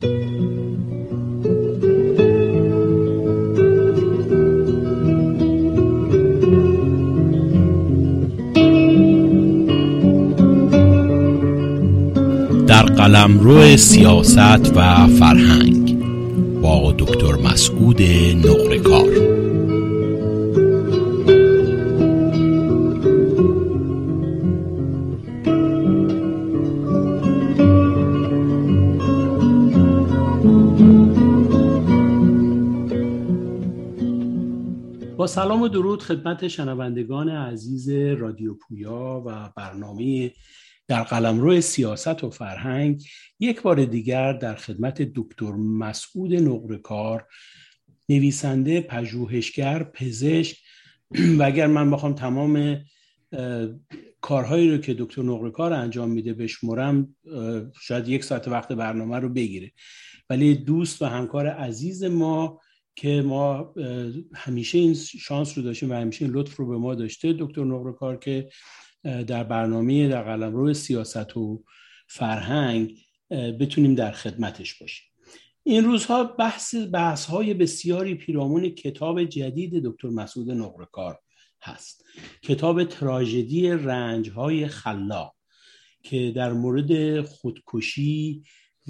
در 0.00 0.06
قلمرو 12.82 13.76
سیاست 13.76 14.76
و 14.76 15.06
فرهنگ 15.06 15.98
با 16.62 16.94
دکتر 16.98 17.34
مسعود 17.44 18.02
نقرکار. 18.46 19.29
با 35.20 35.26
سلام 35.26 35.62
و 35.62 35.68
درود 35.68 36.02
خدمت 36.02 36.48
شنوندگان 36.48 37.28
عزیز 37.28 37.88
رادیو 37.90 38.54
پویا 38.54 39.22
و 39.26 39.50
برنامه 39.56 40.32
در 40.88 41.02
قلمرو 41.02 41.60
سیاست 41.60 42.24
و 42.24 42.30
فرهنگ 42.30 43.02
یک 43.40 43.62
بار 43.62 43.84
دیگر 43.84 44.32
در 44.32 44.54
خدمت 44.54 45.02
دکتر 45.02 45.52
مسعود 45.52 46.34
نقرکار 46.34 47.26
نویسنده 48.08 48.80
پژوهشگر 48.80 49.84
پزشک 49.84 50.56
و 51.38 51.42
اگر 51.42 51.66
من 51.66 51.90
بخوام 51.90 52.14
تمام 52.14 52.78
کارهایی 54.20 54.70
رو 54.70 54.78
که 54.78 54.94
دکتر 54.94 55.22
نقرکار 55.22 55.72
انجام 55.72 56.10
میده 56.10 56.34
بشمرم 56.34 57.16
شاید 57.80 58.08
یک 58.08 58.24
ساعت 58.24 58.48
وقت 58.48 58.72
برنامه 58.72 59.18
رو 59.18 59.28
بگیره. 59.28 59.72
ولی 60.30 60.54
دوست 60.54 61.02
و 61.02 61.04
همکار 61.04 61.46
عزیز 61.46 62.04
ما 62.04 62.60
که 62.96 63.22
ما 63.22 63.74
همیشه 64.34 64.78
این 64.78 64.94
شانس 64.94 65.58
رو 65.58 65.64
داشتیم 65.64 65.90
و 65.90 65.94
همیشه 65.94 66.24
این 66.24 66.34
لطف 66.34 66.56
رو 66.56 66.66
به 66.68 66.76
ما 66.76 66.94
داشته 66.94 67.36
دکتر 67.38 67.64
نقرکار 67.64 68.16
که 68.16 68.48
در 69.02 69.44
برنامه 69.44 70.08
در 70.08 70.22
قلمرو 70.22 70.74
سیاست 70.74 71.36
و 71.36 71.64
فرهنگ 72.08 72.98
بتونیم 73.30 73.94
در 73.94 74.10
خدمتش 74.10 74.74
باشیم. 74.74 75.06
این 75.62 75.84
روزها 75.84 76.24
بحث 76.24 76.74
بحث 76.92 77.24
های 77.24 77.54
بسیاری 77.54 78.14
پیرامون 78.14 78.68
کتاب 78.68 79.24
جدید 79.24 79.82
دکتر 79.84 80.08
مسعود 80.08 80.50
نقرکار 80.50 81.18
هست. 81.62 82.04
کتاب 82.42 82.84
تراژدی 82.84 83.70
رنج 83.70 84.30
های 84.30 84.66
خلاق 84.66 85.36
که 86.02 86.32
در 86.36 86.52
مورد 86.52 87.20
خودکشی 87.20 88.42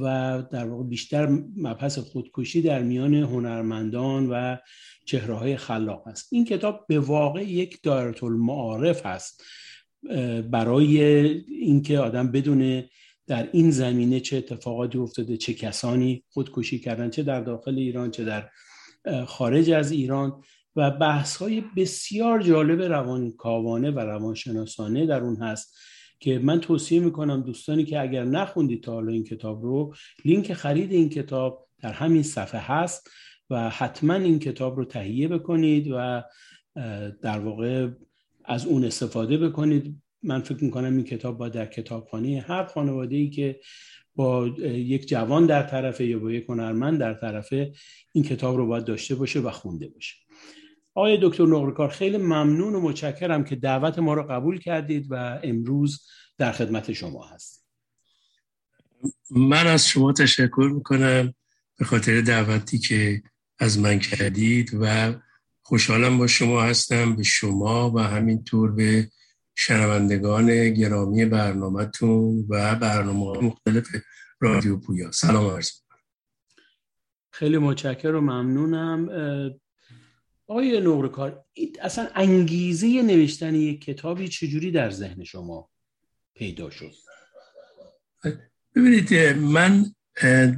و 0.03 0.43
در 0.51 0.67
واقع 0.67 0.84
بیشتر 0.84 1.27
مبحث 1.56 1.98
خودکشی 1.98 2.62
در 2.62 2.83
میان 2.83 3.15
هنرمندان 3.15 4.31
و 4.31 4.57
چهره 5.07 5.34
های 5.34 5.57
خلاق 5.57 6.07
است. 6.07 6.29
این 6.33 6.45
کتاب 6.45 6.84
به 6.89 7.01
واقع 7.01 7.42
یک 7.42 7.83
دایره 7.83 8.25
المعارف 8.25 9.07
هست 9.07 9.42
برای 10.51 11.01
اینکه 11.48 11.98
آدم 11.98 12.33
بدونه 12.33 12.91
در 13.27 13.48
این 13.53 13.70
زمینه 13.70 14.20
چه 14.20 14.37
اتفاقاتی 14.37 14.98
افتاده 14.98 15.37
چه 15.37 15.55
کسانی 15.55 16.25
خودکشی 16.29 16.79
کردن 16.79 17.11
چه 17.11 17.23
در 17.23 17.41
داخل 17.41 17.79
ایران 17.79 18.11
چه 18.11 18.25
در 18.25 18.48
خارج 19.27 19.70
از 19.70 19.92
ایران. 19.92 20.42
و 20.77 20.91
بحث 20.91 21.37
های 21.37 21.62
بسیار 21.77 22.42
جالب 22.42 22.83
روانکاوانه 22.83 23.91
و 23.91 23.98
روانشناسانه 23.98 25.07
در 25.07 25.20
اون 25.20 25.37
هست. 25.37 25.77
که 26.21 26.39
من 26.39 26.61
توصیه 26.61 27.01
می‌کنم 27.01 27.43
دوستانی 27.43 27.85
که 27.85 28.01
اگر 28.01 28.25
نخوندید 28.25 28.83
تا 28.83 28.93
حالا 28.93 29.13
این 29.13 29.25
کتاب 29.25 29.63
رو 29.63 29.95
لینک 30.25 30.53
خرید 30.53 30.93
این 30.93 31.09
کتاب 31.09 31.69
در 31.83 31.93
همین 31.93 32.23
صفحه 32.23 32.61
هست 32.61 33.11
و 33.51 33.71
حتما 33.71 34.15
این 34.15 34.39
کتاب 34.39 34.77
رو 34.77 34.85
تهیه 34.85 35.29
بکنید 35.29 35.89
و 35.93 36.23
در 37.23 37.39
واقع 37.39 37.89
از 38.45 38.67
اون 38.67 38.85
استفاده 38.85 39.39
بکنید. 39.39 40.03
من 40.23 40.41
فکر 40.41 40.64
می‌کنم 40.64 40.97
این 40.97 41.05
کتاب 41.05 41.39
با 41.39 41.48
در 41.48 41.67
کتابخانه 41.67 42.45
هر 42.47 42.64
خانواده 42.64 43.17
ای 43.17 43.30
که 43.30 43.61
با 44.17 44.48
یک 44.63 45.09
جوان 45.09 45.47
در 45.47 45.63
طرفه 45.63 46.07
یا 46.07 46.19
با 46.19 46.33
یک 46.33 46.45
هنرمند 46.48 46.98
در 47.01 47.14
طرفه 47.14 47.73
این 48.13 48.25
کتاب 48.25 48.57
رو 48.57 48.67
باید 48.67 48.85
داشته 48.85 49.14
باشه 49.14 49.41
و 49.41 49.51
خونده 49.51 49.89
باشه. 49.89 50.17
آقای 50.95 51.18
دکتر 51.23 51.46
نقرکار 51.46 51.89
خیلی 51.89 52.18
ممنون 52.18 52.74
و 52.74 52.80
متشکرم 52.80 53.45
که 53.45 53.56
دعوت 53.56 53.98
ما 53.98 54.14
رو 54.14 54.23
قبول 54.23 54.58
کردید 54.58 55.06
و 55.11 55.40
امروز 55.42 56.06
در 56.39 56.52
خدمت 56.52 56.92
شما 56.92 57.27
هست 57.27 57.67
من 59.30 59.67
از 59.67 59.86
شما 59.86 60.12
تشکر 60.12 60.70
می‌کنم 60.74 61.34
به 61.79 61.84
خاطر 61.84 62.20
دعوتی 62.20 62.79
که 62.79 63.23
از 63.58 63.79
من 63.79 63.98
کردید 63.98 64.70
و 64.80 65.14
خوشحالم 65.62 66.18
با 66.18 66.27
شما 66.27 66.62
هستم 66.62 67.17
به 67.17 67.23
شما 67.23 67.90
و 67.90 67.98
همینطور 67.98 68.73
به 68.73 69.11
شنوندگان 69.55 70.70
گرامی 70.70 71.24
برنامهتون 71.24 72.46
و 72.48 72.74
برنامه 72.74 73.39
مختلف 73.45 73.89
رادیو 74.40 74.77
پویا. 74.77 75.12
سلام 75.12 75.50
عرض 75.50 75.70
خیلی 77.30 77.58
متشکر 77.58 78.08
و 78.08 78.20
ممنونم. 78.20 79.08
آقای 80.50 80.80
نقرکار 80.80 81.44
اصلا 81.80 82.08
انگیزه 82.14 83.02
نوشتن 83.02 83.55
یک 83.55 83.84
کتابی 83.84 84.28
چجوری 84.28 84.70
در 84.70 84.90
ذهن 84.90 85.24
شما 85.24 85.70
پیدا 86.34 86.70
شد؟ 86.70 86.92
ببینید 88.77 89.14
من 89.38 89.94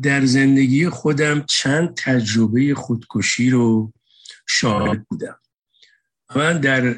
در 0.02 0.24
زندگی 0.24 0.88
خودم 0.88 1.44
چند 1.48 1.94
تجربه 1.96 2.74
خودکشی 2.74 3.50
رو 3.50 3.92
شاهد 4.46 5.06
بودم. 5.08 5.38
من 6.36 6.60
در 6.60 6.96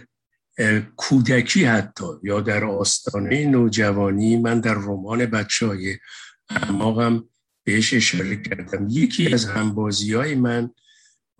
کودکی 0.97 1.65
حتی 1.65 2.06
یا 2.22 2.41
در 2.41 2.65
آستانه 2.65 3.47
نوجوانی 3.47 4.37
من 4.37 4.61
در 4.61 4.75
رمان 4.75 5.26
بچه 5.26 5.66
های 5.66 5.99
اعماقم 6.49 7.28
بهش 7.65 7.94
اشاره 7.94 8.43
کردم. 8.43 8.87
یکی 8.91 9.32
از 9.34 9.44
همبازی 9.44 10.15
های 10.15 10.34
من 10.34 10.71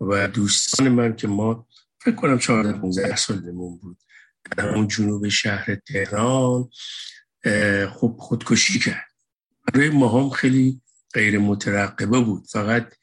و 0.01 0.27
دوستان 0.27 0.89
من 0.89 1.15
که 1.15 1.27
ما 1.27 1.67
فکر 1.99 2.15
کنم 2.15 2.37
14 2.39 2.73
15 2.79 3.15
سالمون 3.15 3.77
بود 3.77 3.97
در 4.57 4.69
اون 4.75 4.87
جنوب 4.87 5.29
شهر 5.29 5.75
تهران 5.75 6.69
خب 7.89 8.15
خودکشی 8.19 8.79
کرد. 8.79 9.11
برای 9.67 9.89
ما 9.89 10.21
هم 10.21 10.29
خیلی 10.29 10.81
غیر 11.13 11.39
مترقبه 11.39 12.19
بود. 12.19 12.47
فقط 12.47 12.93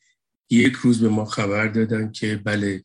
یک 0.51 0.73
روز 0.73 1.01
به 1.01 1.09
ما 1.09 1.25
خبر 1.25 1.67
دادن 1.67 2.13
که 2.13 2.37
بله 2.37 2.85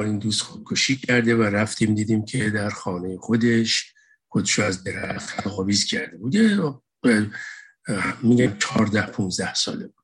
این 0.00 0.18
دوست 0.18 0.42
خودکشی 0.42 0.96
کرده 0.96 1.36
و 1.36 1.42
رفتیم 1.42 1.94
دیدیم 1.94 2.24
که 2.24 2.50
در 2.50 2.70
خانه 2.70 3.18
خودش 3.18 3.94
خودش 4.28 4.58
از 4.58 4.84
درخت 4.84 5.46
آویز 5.46 5.84
کرده 5.84 6.16
بود. 6.16 6.36
میگم 8.22 8.58
14 8.58 9.06
15 9.06 9.54
ساله 9.54 9.86
بود. 9.86 9.99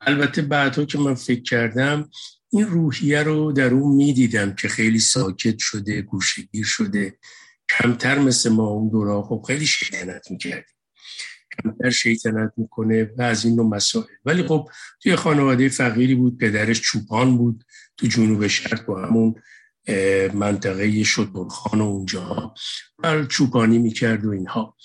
البته 0.00 0.42
بعدها 0.42 0.84
که 0.84 0.98
من 0.98 1.14
فکر 1.14 1.42
کردم 1.42 2.10
این 2.50 2.66
روحیه 2.66 3.22
رو 3.22 3.52
در 3.52 3.70
اون 3.70 3.96
می‌دیدم 3.96 4.54
که 4.54 4.68
خیلی 4.68 4.98
ساکت 4.98 5.58
شده 5.58 6.02
گوشگیر 6.02 6.64
شده. 6.64 7.18
کمتر 7.70 8.18
مثل 8.18 8.50
ما 8.50 8.66
اون 8.66 8.88
دورا 8.88 9.22
خب 9.22 9.44
خیلی 9.46 9.66
شیطنت 9.66 10.30
می‌کردیم. 10.30 10.76
کمتر 11.62 11.90
شیطنت 11.90 12.52
می‌کنه 12.56 13.10
و 13.18 13.22
از 13.22 13.44
این 13.44 13.56
نوع 13.56 13.66
مسائل. 13.66 14.04
ولی 14.24 14.42
خب 14.42 14.70
توی 15.02 15.16
خانواده 15.16 15.68
فقیری 15.68 16.14
بود 16.14 16.38
پدرش 16.38 16.80
چوپان 16.80 17.38
بود. 17.38 17.64
تو 17.96 18.06
جنوب 18.06 18.46
شرق 18.46 18.86
با 18.86 19.06
همون 19.06 19.34
منطقه 20.34 21.04
شدبرخان 21.04 21.80
و 21.80 21.84
اونجا. 21.84 22.54
چوپانی 23.30 23.78
می‌کرد 23.78 24.26
و 24.26 24.30
اینها. 24.30 24.76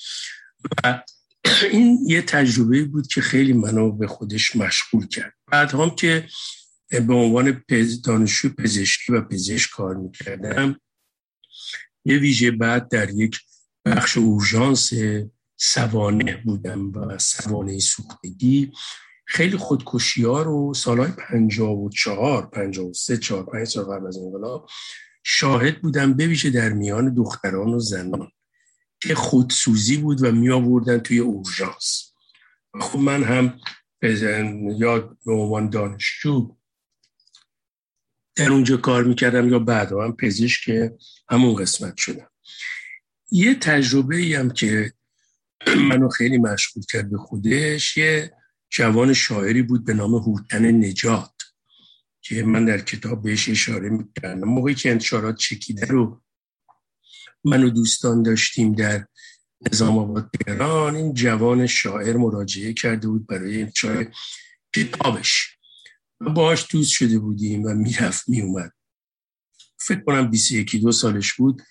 و 0.84 1.04
این 1.64 2.00
یه 2.08 2.22
تجربه 2.22 2.84
بود 2.84 3.08
که 3.08 3.22
خیلی 3.22 3.54
منو 3.54 3.92
به 3.92 4.08
خودش 4.08 4.56
مشغول 4.56 5.08
کرد. 5.08 5.34
بعد 5.52 5.72
هم 5.72 5.90
که 5.90 6.28
به 6.92 7.13
عنوان 7.13 7.63
دانشجو 8.06 8.50
پزشکی 8.50 9.13
و 9.13 9.22
پزشک 9.22 9.69
کار 9.72 9.96
می‌کردم 9.96 10.80
یه 12.06 12.18
ویژه 12.18 12.52
بعد 12.52 12.90
در 12.90 13.10
یک 13.10 13.40
بخش 13.86 14.18
اورژانس 14.18 14.94
سوانه 15.58 16.42
بودم 16.46 16.92
و 16.92 17.18
سوانه 17.18 17.80
سوختگی. 17.80 18.72
خیلی 19.25 19.57
خودکشی 19.57 20.24
ها 20.24 20.42
رو 20.42 20.74
سالهای 20.74 21.12
پنجاه 21.12 21.72
و 21.72 21.90
چهار 21.90 22.46
پنجاه 22.46 22.86
و 22.86 22.94
سه 22.94 23.18
چهار 23.18 23.46
پنج 23.46 23.68
سال 23.68 23.84
قبل 23.84 24.07
از 24.07 24.18
انقلاب 24.18 24.69
شاهد 25.24 25.81
بودم 25.81 26.14
بویژه 26.14 26.50
در 26.50 26.69
میان 26.69 27.14
دختران 27.14 27.69
و 27.74 27.80
زنان. 27.80 28.31
که 29.01 29.15
خودسوزی 29.15 29.98
بود 29.98 30.24
و 30.24 30.31
می 30.31 30.50
آوردن 30.50 31.00
توی 31.00 31.19
اورژانس. 31.19 32.13
خب 32.81 33.00
من 33.00 33.24
هم 33.24 33.59
یا 34.80 35.18
به 35.25 35.33
عنوان 35.33 35.69
دانشجو 35.69 36.56
در 38.36 38.51
اونجا 38.51 38.77
کار 38.77 39.03
می‌کردم 39.03 39.50
یا 39.50 39.59
بعد 39.59 39.92
هم 39.92 40.15
پزشک 40.15 40.92
همون 41.30 41.56
قسمت 41.56 41.98
شدم. 41.98 42.30
یه 43.31 43.56
تجربه 43.56 44.15
ای 44.15 44.33
هم 44.33 44.50
که 44.50 44.94
منو 45.68 46.09
خیلی 46.09 46.38
مشغول 46.38 46.83
کرد 46.89 47.12
به 47.12 47.18
خودش 47.18 47.97
یه 47.97 48.33
جوان 48.69 49.13
شاعری 49.13 49.62
بود 49.62 49.86
به 49.86 49.94
نام 49.94 50.15
هوتن 50.15 50.65
نجات 50.65 51.33
که 52.21 52.44
من 52.44 52.65
در 52.65 52.80
کتاب 52.80 53.24
بهش 53.24 53.50
اشاره 53.50 53.89
می‌کردم. 53.89 54.47
موقعی 54.47 54.75
که 54.75 54.92
انتشارات 54.92 55.36
چکیده 55.38 55.86
رو 55.86 56.21
من 57.46 57.64
و 57.64 57.70
دوستان 57.70 58.24
داشتیم 58.24 58.74
در 58.74 59.06
نظام 59.72 59.98
آباد 59.98 60.30
تهران. 60.46 60.96
این 60.96 61.14
جوان 61.14 61.68
شاعر 61.68 62.18
مراجعه 62.18 62.74
کرده 62.74 63.08
بود 63.08 63.28
برای 63.28 63.62
انتشار 63.62 64.14
کتابش. 64.76 65.58
باهاش 66.20 66.68
دوست 66.72 66.92
شده 66.92 67.20
بودیم 67.20 67.64
و 67.64 67.74
می‌رفت 67.74 68.30
میومد 68.30 68.74
فکر 69.80 70.00
کنم 70.00 70.30
21 70.30 70.76
دو 70.76 70.92
سالش 70.92 71.34
بود 71.34 71.62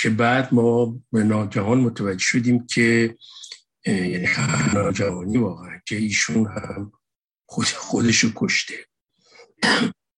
که 0.00 0.10
بعد 0.10 0.54
ما 0.54 1.00
به 1.12 1.24
ناگهان 1.24 1.80
متوجه 1.80 2.24
شدیم 2.24 2.66
که 2.66 3.16
یعنی 3.86 4.28
ناجوانی 4.74 5.38
واقعا 5.38 5.80
که 5.86 5.96
ایشون 5.96 6.46
هم 6.46 6.92
خود 7.46 7.66
خودشو 7.66 8.32
کشته. 8.34 8.74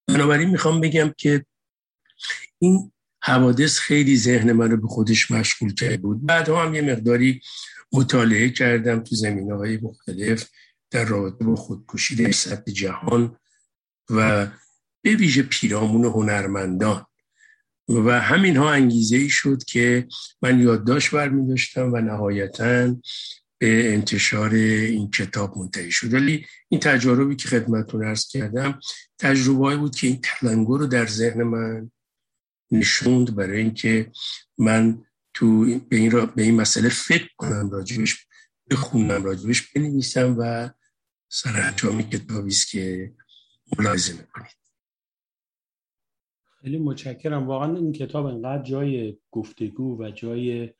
بنابراین 0.08 0.50
می‌خوام 0.50 0.80
بگم 0.80 1.14
که 1.18 1.46
این 2.58 2.92
حوادث 3.22 3.78
خیلی 3.78 4.16
ذهن 4.16 4.52
من 4.52 4.70
رو 4.70 4.76
به 4.76 4.88
خودش 4.88 5.30
مشغول 5.30 5.74
کرده 5.74 5.96
بود. 5.96 6.26
بعد 6.26 6.48
هم 6.48 6.74
یه 6.74 6.82
مقداری 6.82 7.40
مطالعه 7.92 8.50
کردم 8.50 9.00
تو 9.00 9.16
زمینه 9.16 9.54
های 9.54 9.76
مختلف 9.76 10.48
در 10.90 11.04
رابطه 11.04 11.44
با 11.44 11.56
خودکشی 11.56 12.16
در 12.16 12.32
سطح 12.32 12.72
جهان 12.72 13.36
و 14.10 14.46
به 15.02 15.16
ویژه 15.16 15.42
پیرامون 15.42 16.04
هنرمندان. 16.04 17.06
و 17.88 18.20
همین 18.20 18.56
ها 18.56 18.72
انگیزه 18.72 19.16
ای 19.16 19.28
شد 19.28 19.64
که 19.64 20.08
من 20.42 20.60
یادداشت 20.60 21.10
برمی 21.10 21.48
داشتم 21.48 21.92
و 21.92 22.00
نهایتا 22.00 22.96
به 23.58 23.94
انتشار 23.94 24.50
این 24.50 25.10
کتاب 25.10 25.58
منتهی 25.58 25.90
شد. 25.90 26.14
ولی 26.14 26.46
این 26.68 26.80
تجاربی 26.80 27.36
که 27.36 27.48
خدمتتون 27.48 28.04
ارز 28.04 28.28
کردم 28.28 28.80
تجربه 29.18 29.76
بود 29.76 29.96
که 29.96 30.06
این 30.06 30.20
تلنگر 30.22 30.78
رو 30.78 30.86
در 30.86 31.06
ذهن 31.06 31.42
من 31.42 31.90
نشوند 32.70 33.36
برای 33.36 33.58
اینکه 33.58 34.12
من 34.58 35.04
تو 35.34 35.64
به 35.88 35.96
این, 35.96 36.10
را 36.10 36.26
به 36.26 36.42
این 36.42 36.54
مسئله 36.54 36.88
فکر 36.88 37.28
کنم 37.36 37.70
راجبش 37.70 38.26
بخونم 38.70 39.24
راجبش 39.24 39.72
بنویسم 39.72 40.36
و 40.38 40.70
سرانجامی 41.28 42.02
کتابی 42.04 42.48
است 42.48 42.70
که 42.70 43.12
ملاحظه 43.78 44.12
می‌کنید. 44.12 44.56
خیلی 46.60 46.78
متشکرم. 46.78 47.46
واقعا 47.46 47.76
این 47.76 47.92
کتاب 47.92 48.26
انقدر 48.26 48.62
جای 48.62 49.18
گفتگو 49.30 50.02
و 50.02 50.10
جای 50.10 50.72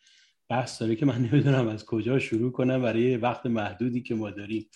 بحث 0.49 0.81
داره 0.81 0.97
که 0.97 1.07
من 1.07 1.23
نمی‌دونم 1.27 1.69
از 1.69 1.85
کجا 1.85 2.19
شروع 2.19 2.53
کنم 2.53 2.83
برای 2.83 3.17
وقت 3.17 3.47
محدودی 3.47 4.03
که 4.03 4.15
ما 4.15 4.31
داریم. 4.31 4.71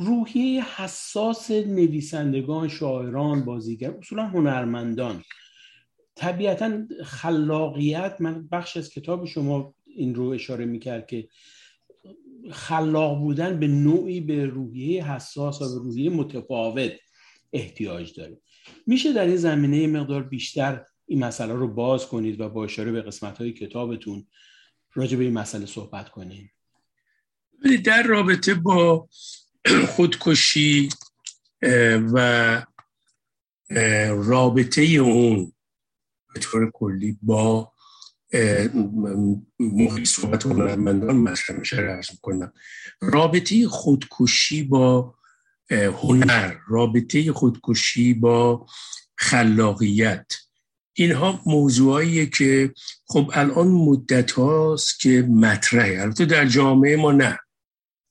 روحیه 0.00 0.64
حساس 0.64 1.50
نویسندگان 1.50 2.68
شاعران 2.68 3.44
بازیگر 3.44 3.90
اصولا 3.90 4.26
هنرمندان. 4.26 5.24
طبیعتا 6.14 6.82
خلاقیت 7.04 8.16
من 8.20 8.48
بخش 8.48 8.76
از 8.76 8.90
کتاب 8.90 9.24
شما 9.24 9.74
این 9.86 10.14
رو 10.14 10.28
اشاره 10.28 10.64
می‌کرد 10.64 11.06
که 11.06 11.28
خلاق 12.50 13.18
بودن 13.18 13.60
به 13.60 13.66
نوعی 13.66 14.20
به 14.20 14.46
روحیه 14.46 15.12
حساس 15.12 15.62
و 15.62 15.74
به 15.74 15.84
روحیه 15.84 16.10
متفاوت 16.10 16.92
احتیاج 17.52 18.14
داره. 18.14 18.40
میشه 18.86 19.12
در 19.12 19.26
این 19.26 19.36
زمینه 19.36 19.86
مقدار 19.86 20.22
بیشتر 20.22 20.84
این 21.06 21.24
مسئله 21.24 21.52
رو 21.52 21.68
باز 21.68 22.06
کنید 22.06 22.40
و 22.40 22.48
با 22.48 22.64
اشاره 22.64 22.92
به 22.92 23.02
قسمت 23.02 23.38
های 23.38 23.52
کتابتون 23.52 24.26
راجع 24.94 25.16
به 25.16 25.24
این 25.24 25.32
مسئله 25.32 25.66
صحبت 25.66 26.08
کنید 26.08 26.50
در 27.84 28.02
رابطه 28.02 28.54
با 28.54 29.08
خودکشی 29.96 30.88
و 32.12 32.66
رابطه 34.10 34.82
اون 34.82 35.52
به 36.34 36.40
طور 36.40 36.70
کلی 36.70 37.18
با 37.22 37.72
محیط 39.58 40.06
صحبت 40.06 40.46
هنرمندان 40.46 41.16
مطرح 41.16 41.56
میشه 41.56 42.00
می‌کنم. 42.12 42.52
رابطه 43.00 43.68
خودکشی 43.68 44.62
با 44.62 45.14
هنر 45.70 46.54
رابطه 46.68 47.32
خودکشی 47.32 48.14
با 48.14 48.66
خلاقیت. 49.16 50.32
اینها 50.92 51.40
موضوعاییه 51.46 52.26
که 52.26 52.74
خب 53.06 53.30
الان 53.34 53.68
مدت 53.68 54.30
هاست 54.30 55.00
که 55.00 55.22
مطرحه. 55.22 56.00
البته 56.00 56.24
در 56.24 56.46
جامعه 56.46 56.96
ما 56.96 57.12
نه. 57.12 57.38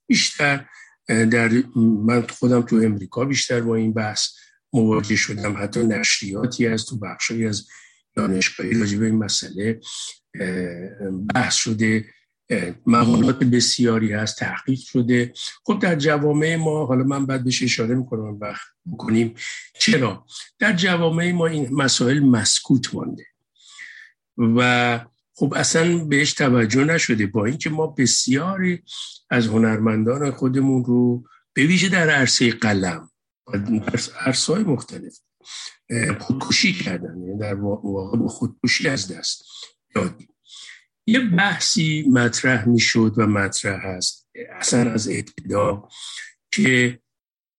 بیشتر 0.08 0.66
در 1.10 1.64
من 1.76 2.28
خودم 2.28 2.62
تو 2.62 2.76
امریکا 2.76 3.26
بیشتر 3.26 3.62
با 3.62 3.76
این 3.76 3.94
بحث 3.94 4.28
مواجه 4.74 5.16
شدم. 5.16 5.64
حتی 5.64 5.84
نشریاتی 5.84 6.68
از 6.68 6.86
تو 6.86 6.98
بخشی 6.98 7.48
از 7.48 7.68
دانشگاهی 8.16 8.80
راجع 8.80 8.98
به 8.98 9.06
این 9.06 9.16
مسئله 9.16 9.80
بحث 11.36 11.56
شده. 11.56 12.06
مقالات 12.86 13.44
بسیاری 13.44 14.14
هست 14.14 14.38
تحقیق 14.38 14.80
شده. 14.80 15.34
خب 15.64 15.80
در 15.80 15.96
جوامع 15.96 16.56
ما 16.56 16.86
حالا 16.86 17.04
من 17.04 17.26
بعد 17.26 17.44
بهش 17.44 17.64
اشاره 17.64 17.96
می‌کنم 17.96 18.38
وقت 18.42 18.68
بکنیم 18.92 19.36
چرا؟ 19.80 20.26
در 20.60 20.74
جوامع 20.74 21.32
ما 21.32 21.48
این 21.48 21.74
مسائل 21.74 22.20
مسکوت 22.20 22.96
مانده. 22.96 23.26
و 24.38 25.00
خب 25.34 25.54
اصلا 25.56 25.98
بهش 25.98 26.34
توجه 26.34 26.84
نشده. 26.84 27.28
با 27.28 27.46
اینکه 27.46 27.70
ما 27.70 27.88
بسیاری 27.88 28.84
از 29.30 29.48
هنرمندان 29.48 30.32
خودمون 30.32 30.86
رو 30.86 31.24
به 31.54 31.64
ویژه 31.64 31.90
در 31.90 32.10
عرصه 32.10 32.52
قلم 32.52 33.10
عرصه 34.20 34.54
های 34.54 34.64
مختلف 34.64 35.20
خودکشی 36.20 36.74
کردن. 36.74 37.22
یعنی 37.22 37.38
در 37.38 37.54
واقع 37.54 38.18
با 38.18 38.28
خودکشی 38.28 38.88
از 38.88 39.12
دست 39.12 39.44
دادیم. 39.96 40.36
یه 41.08 41.20
بحثی 41.20 42.06
مطرح 42.12 42.68
می‌شد 42.68 43.14
و 43.18 43.28
مطرح 43.28 43.86
هست 43.86 44.30
اصلا 44.50 44.92
از 44.92 45.08
ابتدا 45.08 45.88
که 46.52 47.00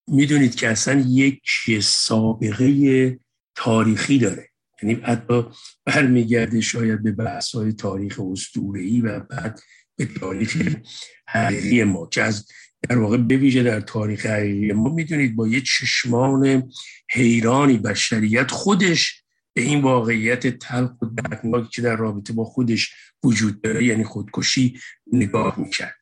می‌دونید 0.09 0.55
که 0.55 0.69
اصلا 0.69 1.05
یک 1.09 1.43
سابقه 1.83 3.19
تاریخی 3.55 4.19
داره. 4.19 4.51
یعنی 4.83 4.95
حتی 4.95 5.45
برمیگرده 5.85 6.61
شاید 6.61 7.03
به 7.03 7.13
بحث 7.13 7.55
های 7.55 7.73
تاریخ 7.73 8.21
اسطوره‌ای 8.21 9.01
و 9.01 9.21
بعد 9.21 9.61
به 10.01 10.07
تاریخ 10.07 10.77
حقیقی 11.29 11.85
ما 11.85 12.07
که 12.07 12.23
از 12.23 12.47
در 12.89 12.99
واقع 12.99 13.17
بویژه 13.17 13.63
در 13.63 13.81
تاریخ 13.81 14.27
حقیقی 14.27 14.73
ما 14.73 14.95
می‌دونید 14.95 15.37
با 15.37 15.49
یه 15.49 15.61
چشمان 15.61 16.73
حیرانی 17.11 17.79
بشریت 17.79 18.51
خودش 18.51 19.23
به 19.53 19.63
این 19.63 19.81
واقعیت 19.81 20.59
تلخ 20.59 20.91
و 21.03 21.07
دردناکی 21.07 21.69
که 21.73 21.83
در 21.83 21.97
رابطه 21.97 22.33
با 22.33 22.45
خودش 22.45 22.95
وجود 23.25 23.63
داره 23.63 23.85
یعنی 23.85 24.05
خودکشی 24.05 24.81
نگاه 25.13 25.61
می‌کرد. 25.61 26.01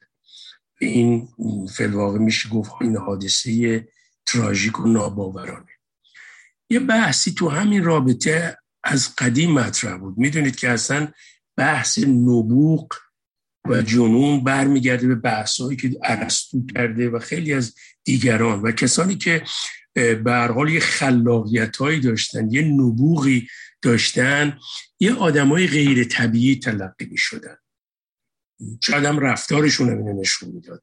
به 0.80 0.86
این 0.86 1.28
فلواقع 1.76 2.18
میشه 2.18 2.48
گفت 2.48 2.72
این 2.80 2.96
حادثه 2.96 3.88
تراژیک 4.26 4.80
و 4.80 4.88
ناباورانه. 4.88 5.72
یه 6.70 6.78
بحثی 6.80 7.32
تو 7.32 7.48
همین 7.48 7.84
رابطه 7.84 8.58
از 8.84 9.14
قدیم 9.16 9.52
مطرح 9.52 9.96
بود. 9.96 10.18
می‌دونید 10.18 10.56
که 10.56 10.68
اصلا 10.68 11.08
بحث 11.56 11.98
نبوغ 11.98 12.88
و 13.68 13.82
جنون 13.82 14.44
برمیگرده 14.44 15.06
به 15.06 15.14
بحثایی 15.14 15.76
که 15.76 15.90
ارسطو 16.04 16.66
کرده 16.74 17.10
و 17.10 17.18
خیلی 17.18 17.52
از 17.52 17.74
دیگران 18.04 18.62
و 18.62 18.72
کسانی 18.72 19.14
که 19.14 19.42
به 19.94 20.48
حال 20.54 20.68
یه 20.68 20.80
خلاقیت 20.80 21.76
هایی 21.76 22.00
داشتن 22.00 22.50
یه 22.50 22.62
نبوغی 22.62 23.48
داشتن 23.82 24.58
یه 25.00 25.14
های 25.14 25.66
غیر 25.66 26.04
طبیعی 26.04 26.56
تلقی 26.56 27.04
می 27.10 27.18
شدن 27.18 27.56
شاید 28.82 29.04
هم 29.04 29.18
رفتارشون 29.18 29.88
هم 29.88 30.20
نشون 30.20 30.48
می‌داد. 30.48 30.82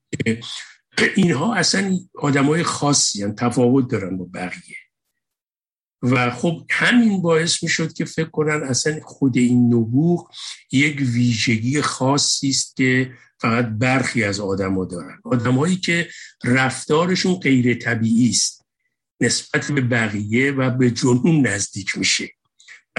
اینها 1.16 1.56
اصلا 1.56 1.98
های 2.24 2.64
خاصی 2.64 3.24
هم 3.24 3.36
تفاوت 3.36 3.92
دارن 3.92 4.18
با 4.18 4.26
بقیه. 4.34 4.78
و 6.02 6.32
خب 6.32 6.66
همین 6.70 7.22
باعث 7.22 7.64
می 7.64 7.70
شد 7.70 7.94
که 7.94 8.06
فکر 8.06 8.30
کنن 8.30 8.64
اصلا 8.64 9.00
خود 9.04 9.38
این 9.38 9.74
نبوغ 9.74 10.32
یک 10.72 10.96
ویژگی 11.00 11.82
خاصی 11.82 12.50
است 12.50 12.76
که 12.76 13.12
فقط 13.40 13.66
برخی 13.66 14.24
از 14.24 14.40
آدما 14.40 14.86
دارن. 14.86 15.20
آدمایی 15.24 15.76
که 15.76 16.10
رفتارشون 16.44 17.36
غیر 17.36 17.74
طبیعی 17.74 18.30
است 18.30 18.66
نسبت 19.22 19.72
به 19.72 19.82
بقیه 19.82 20.52
و 20.52 20.70
به 20.70 20.92
جنون 20.92 21.48
نزدیک 21.48 21.98
میشه. 21.98 22.30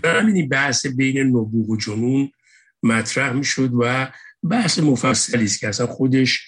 همین 0.05 0.49
بحث 0.49 0.87
بین 0.87 1.19
نبوغ 1.19 1.71
و 1.71 1.77
جنون 1.77 2.31
مطرح 2.83 3.33
می‌شد 3.33 3.71
و 3.81 4.13
بحث 4.43 4.79
مفصلی 4.79 5.45
است 5.45 5.61
که 5.61 5.69
اصلا 5.69 5.87
خودش 5.87 6.41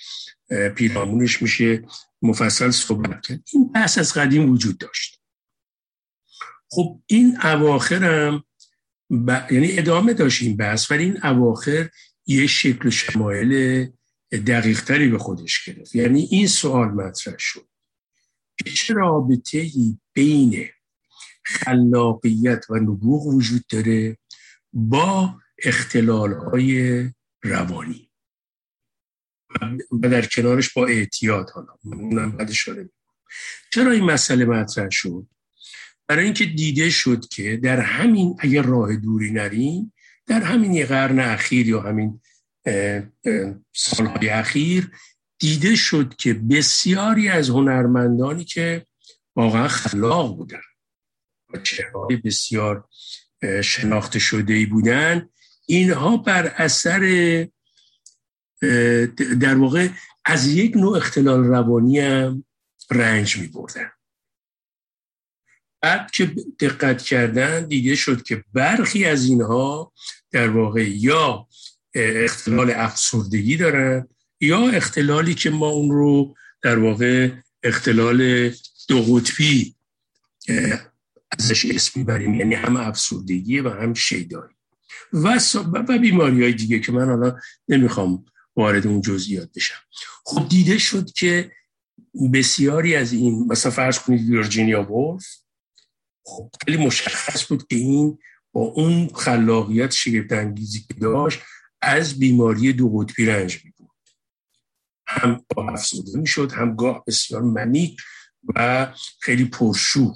پیرامونش 0.75 1.43
میشه 1.43 1.83
مفصل 2.23 2.71
صحبت 2.71 3.27
کرد. 3.27 3.41
این 3.53 3.73
بحث 3.73 3.99
از 3.99 4.13
قدیم 4.15 4.51
وجود 4.51 4.79
داشت. 4.79 5.18
خب 6.71 7.03
این 7.07 7.39
اواخرم 7.45 8.45
ب... 9.11 9.31
یعنی 9.51 9.79
ادامه 9.79 10.13
داشت 10.13 10.43
این 10.43 10.57
بحث 10.57 10.91
ولی 10.91 11.05
این 11.05 11.27
اواخر 11.27 11.91
یه 12.27 12.47
شکل 12.47 12.91
شمایل 12.91 13.87
دقیقتری 14.33 15.09
به 15.09 15.19
خودش 15.19 15.65
گرفت. 15.65 15.95
یعنی 15.95 16.29
این 16.31 16.47
سوال 16.47 16.89
مطرح 16.89 17.35
شد. 17.39 17.69
چه 18.75 18.95
رابطه 18.95 19.71
بین 20.13 20.69
خلاقیت 21.45 22.65
و 22.71 22.77
نبوغ 22.77 23.27
وجود 23.27 23.67
داره 23.69 24.19
با 24.73 25.41
اختلال 25.59 26.33
های 26.33 27.05
روانی؟ 27.43 28.11
و 30.03 30.09
در 30.09 30.27
کنارش 30.27 30.73
با 30.73 30.87
اعتیاد 30.87 31.51
حالا. 31.51 31.79
اونم 31.83 32.37
بعد 32.37 32.51
چرا 33.73 33.91
این 33.91 34.05
مسئله 34.05 34.45
مطرح 34.45 34.91
شد؟ 34.91 35.27
برای 36.09 36.25
اینکه 36.25 36.45
دیده 36.45 36.91
شد 36.91 37.29
که 37.29 37.57
در 37.57 37.81
همین 37.81 38.37
اگر 38.39 38.63
راه 38.63 38.97
دوری 38.97 39.31
نریم 39.31 39.93
در 40.27 40.43
همین 40.43 40.73
یه 40.73 40.87
قرن 40.87 41.19
اخیر 41.19 41.69
یا 41.69 41.81
همین 41.81 42.21
سالهای 43.75 44.29
اخیر 44.29 44.91
دیده 45.39 45.77
شد 45.77 46.15
که 46.17 46.35
بسیاری 46.35 47.29
از 47.29 47.51
هنرمندانی 47.51 48.45
که 48.45 48.87
واقعا 49.37 49.69
خلاق 49.69 50.37
بودن 50.37 50.61
و 51.55 51.59
چهرهای 51.59 52.17
بسیار 52.17 52.89
شناخته 53.65 54.19
شده 54.19 54.55
ای 54.55 54.67
بودن 54.67 55.29
اینها 55.67 56.17
بر 56.17 56.47
اثر 56.47 57.01
در 59.41 59.55
واقع 59.55 59.89
از 60.25 60.47
یک 60.47 60.77
نوع 60.77 60.97
اختلال 60.97 61.45
روانی 61.45 62.01
هم 62.01 62.45
رنج 62.91 63.39
می 63.39 63.47
بردن 63.47 63.91
بعد 65.81 66.11
که 66.11 66.35
دقت 66.61 67.03
کردن 67.03 67.67
دیده 67.67 67.95
شد 67.95 68.23
که 68.23 68.45
برخی 68.53 69.05
از 69.05 69.25
اینها 69.25 69.93
در 70.31 70.49
واقع 70.49 70.89
یا 70.89 71.49
اختلال 71.95 72.71
افسردگی 72.71 73.57
دارن 73.57 74.09
یا 74.41 74.69
اختلالی 74.69 75.35
که 75.35 75.51
ما 75.51 75.69
اون 75.69 75.91
رو 75.91 76.35
در 76.63 76.79
واقع 76.79 77.31
اختلال 77.63 78.51
دو 78.89 79.03
قطبی 79.03 79.75
ازش 81.39 81.65
اسم 81.65 82.01
می‌بریم. 82.01 82.35
یعنی 82.35 82.55
هم 82.55 82.77
افسردگی 82.77 83.61
و 83.61 83.71
هم 83.71 83.95
شیدایی. 83.95 84.55
و, 85.13 85.41
و 85.89 85.99
بیماری 85.99 86.43
های 86.43 86.53
دیگه 86.53 86.79
که 86.79 86.93
من 86.93 87.07
حالا 87.07 87.37
نمی‌خوام 87.69 88.25
وارد 88.57 88.87
اون 88.87 89.01
جزئیات 89.01 89.49
بشم. 89.57 89.79
خب 90.25 90.49
دیده 90.49 90.79
شد 90.79 91.13
که 91.13 91.51
بسیاری 92.33 92.97
از 92.97 93.13
این 93.13 93.47
مثلا 93.49 93.73
فرض 93.73 93.99
کنید 93.99 94.31
ویرجینیا 94.31 94.83
وولف 94.83 95.27
خب 96.29 96.51
خیلی 96.65 96.87
مشخص 96.87 97.49
بود 97.49 97.67
که 97.67 97.77
این 97.77 98.19
با 98.53 98.61
اون 98.61 99.09
خلاقیت 99.09 99.91
شگفت 99.91 100.33
انگیزی 100.33 100.81
که 100.81 100.95
داشت 100.95 101.41
از 101.81 102.19
بیماری 102.19 102.73
دو 102.73 102.99
قطبی 102.99 103.27
رنج 103.27 103.65
می 103.65 103.71
بود 103.77 103.91
هم 105.07 105.45
با 105.57 105.69
افسرده 105.69 106.19
می 106.19 106.27
شد 106.27 106.53
هم 106.53 106.77
گاه 106.77 107.05
بسیار 107.07 107.43
منی 107.43 107.97
و 108.55 108.87
خیلی 109.21 109.45
پرشور. 109.45 110.15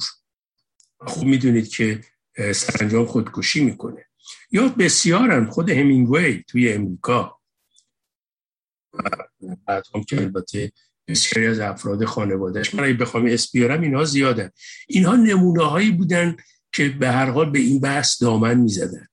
خوب 0.98 1.24
می‌دونید 1.24 1.68
که 1.68 2.00
سرانجام 2.54 3.06
خودکشی 3.06 3.64
می‌کنه. 3.64 4.06
یا 4.50 4.68
بسیارن 4.68 5.50
خود 5.50 5.70
همینگوی 5.70 6.42
توی 6.42 6.72
امریکا. 6.72 7.40
بعد 9.66 9.84
هم 9.94 10.04
که 10.04 10.16
البته 10.16 10.72
بسیاری 11.08 11.48
از 11.48 11.60
افراد 11.60 12.04
خانوادهش 12.04 12.74
من 12.74 12.84
اگه 12.84 12.94
بخوام 12.94 13.26
اسم 13.26 13.50
بیارم 13.52 13.80
اینها 13.80 14.04
زیادن 14.04 14.50
اینها 14.88 15.16
نمونه 15.16 15.64
هایی 15.64 15.90
بودن 15.90 16.36
که 16.72 16.88
به 16.88 17.10
هر 17.10 17.30
حال 17.30 17.50
به 17.50 17.58
این 17.58 17.80
بحث 17.80 18.22
دامن 18.22 18.54
می‌زدن. 18.54 19.06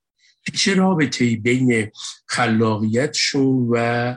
چه 0.53 0.73
رابطه 0.73 1.35
بین 1.35 1.91
خلاقیتشون 2.25 3.67
و 3.71 4.15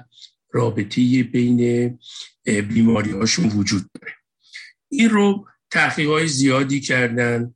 رابطه 0.50 1.22
بین 1.22 1.98
بیماری 2.44 3.10
هاشون 3.10 3.48
وجود 3.48 3.90
داره؟ 3.94 4.12
این 4.88 5.10
رو 5.10 5.46
تحقیق 5.70 6.26
زیادی 6.26 6.80
کردن 6.80 7.54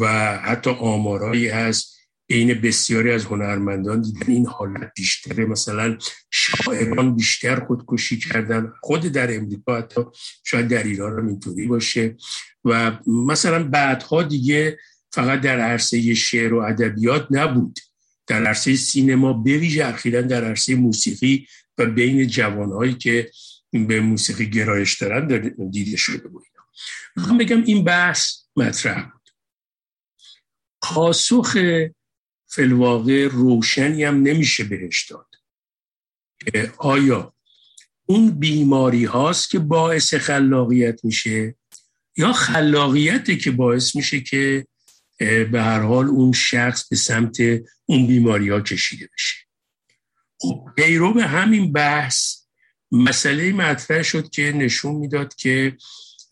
و 0.00 0.36
حتی 0.38 0.70
آمارایی 0.70 1.48
هست 1.48 1.93
بین 2.26 2.54
بسیاری 2.54 3.12
از 3.12 3.24
هنرمندان 3.24 4.02
دیدن 4.02 4.32
این 4.32 4.46
حالت 4.46 4.92
بیشتره. 4.96 5.44
مثلا 5.44 5.98
شاعران 6.30 7.16
بیشتر 7.16 7.64
خودکشی 7.64 8.18
کردن. 8.18 8.72
خود 8.80 9.00
در 9.00 9.36
امریکا 9.36 9.76
حتی 9.76 10.00
شاید 10.44 10.68
در 10.68 10.82
ایران 10.82 11.18
هم 11.18 11.26
اینطوری 11.26 11.66
باشه. 11.66 12.16
و 12.64 12.98
مثلا 13.06 13.68
بعدها 13.68 14.22
دیگه 14.22 14.78
فقط 15.12 15.40
در 15.40 15.60
عرصه 15.60 16.14
شعر 16.14 16.54
و 16.54 16.58
ادبیات 16.58 17.26
نبود. 17.30 17.78
در 18.26 18.46
عرصه 18.46 18.76
سینما 18.76 19.32
بویژه 19.32 19.84
اخیرا 19.84 20.22
در 20.22 20.44
عرصه 20.44 20.74
موسیقی 20.74 21.46
و 21.78 21.86
بین 21.86 22.26
جوانهایی 22.26 22.94
که 22.94 23.30
به 23.72 24.00
موسیقی 24.00 24.50
گرایش 24.50 25.02
دارن 25.02 25.54
دیده 25.70 25.96
شده 25.96 26.28
بود. 26.28 26.44
می‌خوام 27.16 27.38
بگم 27.38 27.62
این 27.62 27.84
بحث 27.84 28.32
مطرح 28.56 29.02
بود. 29.02 29.30
پاسخ 30.82 31.56
فلواقع 32.54 33.28
روشنی 33.28 34.04
هم 34.04 34.22
نمیشه 34.22 34.64
بهش 34.64 35.10
داد. 35.10 35.26
آیا 36.78 37.34
اون 38.06 38.30
بیماری 38.30 39.04
هاست 39.04 39.50
که 39.50 39.58
باعث 39.58 40.14
خلاقیت 40.14 41.04
میشه 41.04 41.54
یا 42.16 42.32
خلاقیت 42.32 43.38
که 43.38 43.50
باعث 43.50 43.96
میشه 43.96 44.20
که 44.20 44.66
به 45.18 45.62
هر 45.62 45.80
حال 45.80 46.06
اون 46.06 46.32
شخص 46.32 46.88
به 46.88 46.96
سمت 46.96 47.36
اون 47.86 48.06
بیماری 48.06 48.48
ها 48.48 48.60
کشیده 48.60 49.08
بشه؟ 49.14 49.36
خب 50.38 50.68
پیرو 50.76 51.12
به 51.14 51.26
همین 51.26 51.72
بحث 51.72 52.36
مسئله 52.92 53.52
مطرح 53.52 54.02
شد 54.02 54.30
که 54.30 54.52
نشون 54.52 54.94
می‌داد 54.94 55.34
که 55.34 55.76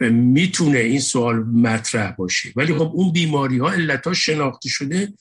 می‌تونه 0.00 0.78
این 0.78 1.00
سوال 1.00 1.36
مطرح 1.36 2.10
باشه. 2.10 2.52
ولی 2.56 2.74
خب 2.74 2.90
اون 2.94 3.12
بیماری 3.12 3.58
ها 3.58 3.72
علت 3.72 4.06
ها 4.06 4.12
شناخته 4.14 4.68
شده 4.68 5.12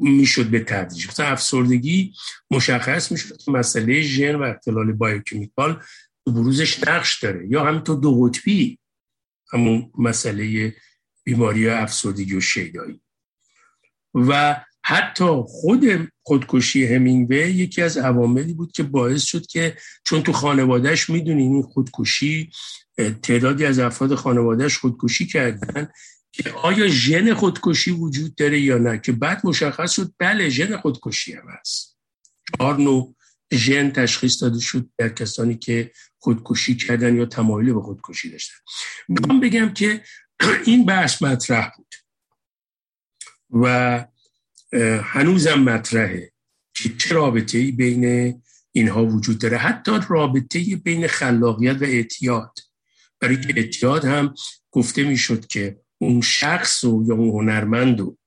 می‌شد 0.00 0.46
به 0.46 0.60
تدریج. 0.60 1.08
مثلا 1.08 1.26
افسردگی 1.26 2.14
مشخص 2.50 3.12
می‌شد 3.12 3.36
که 3.36 3.50
مسئله 3.50 4.00
ژن 4.00 4.34
و 4.34 4.42
اختلال 4.42 4.92
بایوکیمیکال 4.92 5.82
بروزش 6.26 6.88
نقش 6.88 7.22
داره. 7.22 7.48
یا 7.48 7.64
همینطور 7.64 7.96
دو 7.96 8.20
قطبی 8.20 8.78
همون 9.52 9.90
مسئله 9.98 10.74
بیماری 11.24 11.68
افسردگی 11.68 12.36
و 12.36 12.40
شیدایی. 12.40 13.00
و 14.14 14.60
حتی 14.84 15.24
خود 15.46 16.08
خودکشی 16.22 16.86
همینگوی 16.86 17.36
یکی 17.36 17.82
از 17.82 17.96
عواملی 17.96 18.54
بود 18.54 18.72
که 18.72 18.82
باعث 18.82 19.22
شد 19.22 19.46
که 19.46 19.76
چون 20.04 20.22
تو 20.22 20.32
خانوادهش 20.32 21.10
می‌دونین 21.10 21.52
این 21.52 21.62
خودکشی 21.62 22.50
تعدادی 23.22 23.64
از 23.64 23.78
افراد 23.78 24.14
خانوادهش 24.14 24.78
خودکشی 24.78 25.26
کردن 25.26 25.88
آیا 26.62 26.88
ژن 26.88 27.34
خودکشی 27.34 27.90
وجود 27.90 28.34
داره 28.34 28.60
یا 28.60 28.78
نه؟ 28.78 28.98
که 28.98 29.12
بعد 29.12 29.40
مشخص 29.46 29.92
شد 29.92 30.14
بله 30.18 30.48
ژن 30.48 30.76
خودکشی 30.76 31.32
هم 31.32 31.48
هست. 31.48 31.98
چهار 32.58 32.78
نوع 32.78 33.16
ژن 33.54 33.90
تشخیص 33.90 34.42
داده 34.42 34.60
شد 34.60 34.90
در 34.98 35.08
کسانی 35.08 35.56
که 35.56 35.92
خودکشی 36.18 36.76
کردن 36.76 37.16
یا 37.16 37.26
تمایل 37.26 37.72
به 37.72 37.80
خودکشی 37.80 38.30
داشتن. 38.30 38.54
می‌خوام 39.08 39.40
بگم 39.40 39.72
که 39.72 40.02
این 40.64 40.86
بحث 40.86 41.22
مطرح 41.22 41.72
بود 41.76 41.94
و 43.50 44.06
هنوزم 45.02 45.60
مطرحه 45.60 46.32
که 46.74 46.88
چه 46.98 47.14
رابطه 47.14 47.58
ای 47.58 47.72
بین 47.72 48.42
اینها 48.72 49.06
وجود 49.06 49.38
داره. 49.38 49.56
حتی 49.56 49.92
رابطه 50.08 50.76
بین 50.76 51.06
خلاقیت 51.06 51.82
و 51.82 51.84
اعتیاد. 51.84 52.58
برای 53.20 53.40
که 53.40 53.54
اعتیاد 53.56 54.04
هم 54.04 54.34
گفته 54.70 55.04
می‌شد 55.04 55.46
که 55.46 55.80
اون 55.98 56.20
شخص 56.20 56.84
و 56.84 57.04
یا 57.08 57.14
اون 57.14 57.30
هنرمند 57.30 58.00
رو 58.00 58.18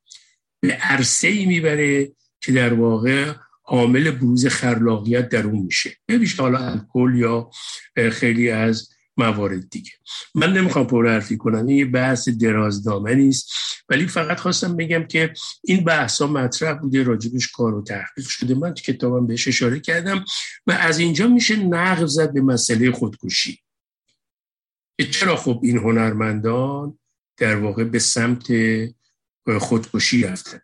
به 0.60 0.74
عرصه 0.74 1.28
ای 1.28 1.46
می‌بره 1.46 2.12
که 2.42 2.52
در 2.52 2.74
واقع 2.74 3.34
عامل 3.66 4.12
بروز 4.12 4.48
خلاقیت 4.48 5.30
در 5.30 5.44
اون 5.44 5.60
میشه. 5.60 5.98
بیشتر 6.08 6.44
حالا 6.44 6.60
الکل 6.60 7.16
یا 7.16 7.50
خیلی 8.12 8.50
از 8.50 8.90
موارد 9.18 9.70
دیگه. 9.70 9.92
من 10.36 10.54
نمی‌خوام 10.54 10.88
پر 10.88 11.08
حرفی 11.08 11.38
کنم. 11.38 11.68
این 11.68 11.78
یه 11.78 11.86
بحث 11.86 12.30
درازدامنی 12.30 13.30
است 13.30 13.52
ولی 13.90 14.08
فقط 14.08 14.40
خواستم 14.40 14.76
بگم 14.76 15.04
که 15.04 15.34
این 15.64 15.84
بحث 15.84 16.22
ها 16.22 16.28
مطرح 16.28 16.74
بوده 16.74 17.04
راجبش 17.04 17.52
کار 17.52 17.74
و 17.74 17.84
تحقیق 17.84 18.28
شده. 18.28 18.56
من 18.56 18.74
تو 18.74 18.94
کتابم 18.94 19.28
بهش 19.28 19.48
اشاره 19.48 19.80
کردم 19.80 20.26
و 20.68 20.72
از 20.72 21.00
اینجا 21.00 21.28
میشه 21.28 21.56
نقل 21.56 22.06
زد 22.06 22.34
به 22.34 22.42
مسئله 22.42 22.92
خودکشی. 22.92 23.60
چرا 25.12 25.36
خب 25.36 25.60
این 25.64 25.78
هنرمندان 25.78 27.00
در 27.38 27.56
واقع 27.56 27.84
به 27.84 28.00
سمت 28.00 28.48
خودکشی 29.60 30.24
رفتن 30.24 30.62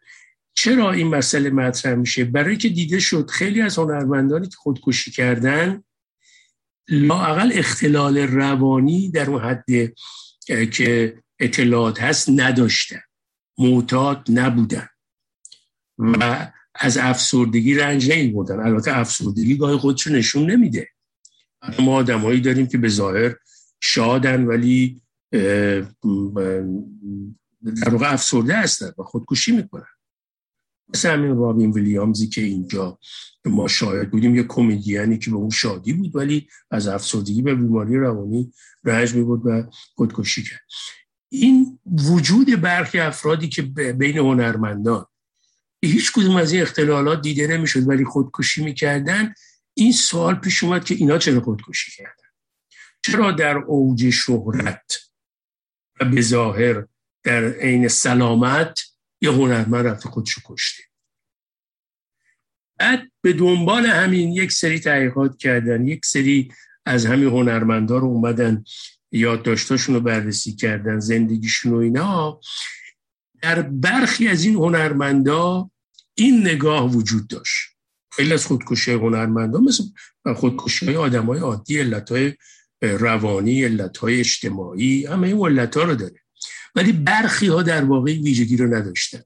چرا 0.54 0.92
این 0.92 1.08
مسئله 1.08 1.50
مطرح 1.50 1.96
میشه؟ 1.96 2.26
برای 2.26 2.58
که 2.58 2.70
دیده 2.70 3.00
شد 3.00 3.30
خیلی 3.30 3.62
از 3.62 3.78
هنرمندانی 3.78 4.48
که 4.48 4.56
خودکشی 4.56 5.12
کردن 5.12 5.84
لاقل 6.88 7.52
اختلال 7.54 8.18
روانی 8.18 9.10
در 9.10 9.30
اون 9.30 9.42
حد 9.42 9.66
که 10.72 11.18
اطلاعات 11.40 12.02
هست 12.02 12.30
نداشتن. 12.30 13.02
معتاد 13.58 14.28
نبودن. 14.30 14.90
و 15.98 16.52
از 16.76 16.98
افسردگی 16.98 17.76
رنج 17.76 18.12
نمی 18.12 18.28
بودن. 18.28 18.60
البته 18.60 18.98
افسردگی 18.98 19.58
گاهی 19.58 19.78
خودشو 19.78 20.14
نشون 20.14 20.52
نمیده. 20.52 20.90
ما 21.80 21.96
آدمایی 21.96 22.42
داریم 22.42 22.68
که 22.68 22.78
به 22.78 22.90
ظاهر 22.90 23.36
شادن 23.80 24.46
ولی 24.46 25.02
در 25.32 25.86
واقع 27.90 28.14
افسرده 28.14 28.56
هستن 28.56 28.92
و 28.98 29.04
خودکشی 29.04 29.52
می‌کنن. 29.52 29.86
مثل 30.94 31.10
همین 31.10 31.38
رابین 31.38 31.72
ویلیامزی 31.72 32.28
که 32.28 32.42
اینجا 32.42 33.00
ما 33.46 33.68
شاهد 33.68 34.12
بودیم 34.12 34.36
یه 34.36 34.44
کمدیانی 34.44 35.18
که 35.18 35.30
به 35.30 35.36
اون 35.36 35.50
شادی 35.50 35.94
بود 35.94 36.16
ولی 36.16 36.48
از 36.72 36.88
افسردگی 36.88 37.42
به 37.42 37.56
بیماری 37.56 37.98
روانی 37.98 38.54
رنج 38.84 39.16
می 39.16 39.24
بود 39.24 39.42
و 39.46 39.64
خودکشی 39.96 40.44
کرد. 40.44 40.62
این 41.30 41.80
وجود 41.86 42.62
برخی 42.62 43.00
افرادی 43.00 43.50
که 43.50 43.62
بین 43.94 44.18
هنرمندان 44.18 45.06
هیچ 45.82 46.12
کدوم 46.12 46.36
از 46.36 46.52
این 46.52 46.62
اختلالات 46.62 47.22
دیده 47.22 47.48
نمی‌شد 47.48 47.90
ولی 47.90 48.06
خودکشی 48.06 48.64
می‌کردن 48.64 49.34
این 49.74 49.92
سوال 49.92 50.36
پیش 50.36 50.64
اومد 50.64 50.86
که 50.86 50.96
اینا 50.96 51.18
چرا 51.18 51.42
خودکشی 51.42 51.92
کردن؟ 51.92 52.28
چرا 53.06 53.32
در 53.32 53.58
اوج 53.58 54.10
شهرت 54.10 55.07
و 56.02 56.06
به 56.06 56.22
ظاهر 56.22 56.86
در 57.24 57.50
عین 57.50 57.88
سلامت 57.88 58.80
یه 59.22 59.32
هنرمند 59.32 59.88
رفت 59.88 60.08
خودشو 60.08 60.42
کشته. 60.46 60.84
بعد 62.80 63.12
به 63.22 63.34
دنبال 63.34 63.86
همین 63.86 64.32
یک 64.32 64.52
سری 64.52 64.80
تحقیقات 64.80 65.38
کردن 65.38 65.88
یک 65.88 66.06
سری 66.06 66.52
از 66.86 67.06
همین 67.06 67.28
هنرمندا 67.28 67.98
رو 67.98 68.08
اومدن 68.08 68.64
یادداشتاشون 69.12 69.96
رو 69.96 70.02
بررسی 70.02 70.56
کردن 70.56 71.00
زندگیشون 71.00 71.74
و 71.74 71.78
اینا. 71.78 72.40
در 73.42 73.62
برخی 73.62 74.28
از 74.28 74.44
این 74.44 74.56
هنرمندا 74.56 75.72
این 76.16 76.42
نگاه 76.42 76.92
وجود 76.92 77.28
داشت. 77.28 77.78
خیلی 78.12 78.34
از 78.34 78.46
خودکشی 78.46 78.92
هنرمندا 78.92 79.60
مثل 79.60 79.84
خودکشی 80.36 80.86
های 80.86 80.96
آدم 80.96 81.26
های 81.26 81.40
عادی 81.40 81.80
علت 81.80 82.12
روانی 82.82 83.64
علت 83.64 83.98
های 83.98 84.20
اجتماعی 84.20 85.06
همه 85.06 85.28
این 85.28 85.46
علت 85.46 85.78
ها 85.78 85.84
رو 85.84 85.96
داره. 85.96 86.22
ولی 86.76 86.92
برخی 86.92 87.48
ها 87.48 87.64
در 87.64 87.86
واقع 87.86 88.14
ویژگی 88.14 88.58
رو 88.58 88.76
نداشتن. 88.76 89.22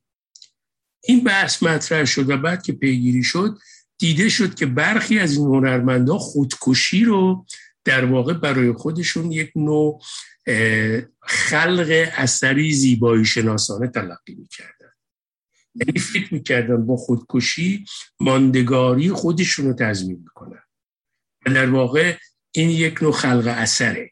این 1.03 1.23
بحث 1.23 1.63
مطرح 1.63 2.05
شد 2.05 2.29
و 2.29 2.37
بعد 2.37 2.63
که 2.63 2.73
پیگیری 2.73 3.23
شد 3.23 3.57
دیده 3.97 4.29
شد 4.29 4.55
که 4.55 4.65
برخی 4.65 5.19
از 5.19 5.37
این 5.37 5.45
هنرمندا 5.45 6.17
خودکشی 6.17 7.03
رو 7.03 7.45
در 7.83 8.05
واقع 8.05 8.33
برای 8.33 8.71
خودشون 8.71 9.31
یک 9.31 9.51
نوع 9.55 10.01
خلق 11.21 12.09
اثری 12.15 12.73
زیبایی 12.73 13.25
شناسانه 13.25 13.87
تلقی 13.87 14.35
می‌کردن. 14.35 14.91
یعنی 15.75 15.99
فکر 15.99 16.33
می‌کردن 16.33 16.85
با 16.85 16.97
خودکشی 16.97 17.85
ماندگاری 18.19 19.09
خودشون 19.09 19.65
رو 19.65 19.73
تضمین 19.73 20.17
می‌کنن. 20.17 20.63
و 21.45 21.53
در 21.53 21.69
واقع 21.69 22.17
این 22.51 22.69
یک 22.69 23.03
نوع 23.03 23.11
خلق 23.11 23.43
اثره. 23.47 24.11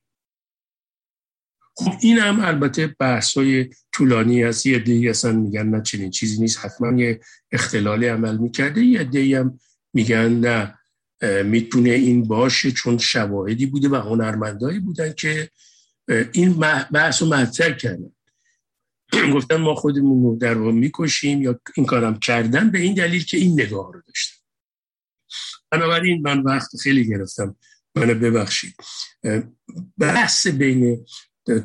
خب 1.76 1.92
این 2.02 2.20
هم 2.20 2.40
البته 2.40 2.96
بحث 3.00 3.38
های 3.38 3.70
طولانی 3.92 4.44
هست. 4.44 4.66
یه 4.66 4.80
دیگه 4.80 5.10
اصلا 5.10 5.32
میگن 5.32 5.68
نه 5.68 5.82
چنین 5.82 6.12
چیزی 6.12 6.42
نیست. 6.42 6.66
حتما 6.66 7.02
یه 7.02 7.20
اختلالی 7.52 8.08
عمل 8.08 8.38
می‌کرده. 8.38 8.82
یه 8.82 9.04
دیگه 9.04 9.40
هم 9.40 9.60
میگن 9.94 10.30
نه 10.30 10.80
می‌تونه 11.44 11.90
این 11.90 12.24
باشه 12.24 12.72
چون 12.72 12.98
شواهدی 12.98 13.66
بوده 13.66 13.90
و 13.90 13.96
هنرمندایی 13.96 14.80
بودن 14.80 15.14
که 15.14 15.50
این 16.32 16.54
بحث 16.94 17.22
رو 17.22 17.28
مطرح 17.28 17.72
کردن. 17.72 18.12
گفتن 19.36 19.56
ما 19.56 19.76
خودمون 19.76 20.24
رو 20.24 20.36
در 20.36 20.58
واقع 20.58 20.72
می‌کشیم 20.72 21.42
یا 21.42 21.60
این 21.76 21.86
کارم 21.86 22.20
کردن 22.20 22.72
به 22.72 22.80
این 22.80 22.94
دلیل 22.94 23.26
که 23.26 23.38
این 23.38 23.62
نگاه 23.62 23.94
رو 23.94 24.02
داشتن. 24.08 24.38
بنابراین 25.72 26.22
من 26.22 26.40
وقت 26.40 26.70
خیلی 26.84 27.08
گرفتم. 27.08 27.56
منو 28.00 28.14
ببخشید. 28.14 28.76
بحث 29.98 30.48
بین 30.48 31.06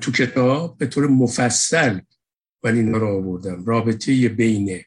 تو 0.00 0.12
کتاب 0.12 0.79
به 0.79 0.87
طور 0.87 1.07
مفصل 1.07 2.00
من 2.64 2.75
اینا 2.75 2.99
رو 2.99 3.09
آوردم. 3.09 3.64
رابطه 3.64 4.29
بین 4.29 4.83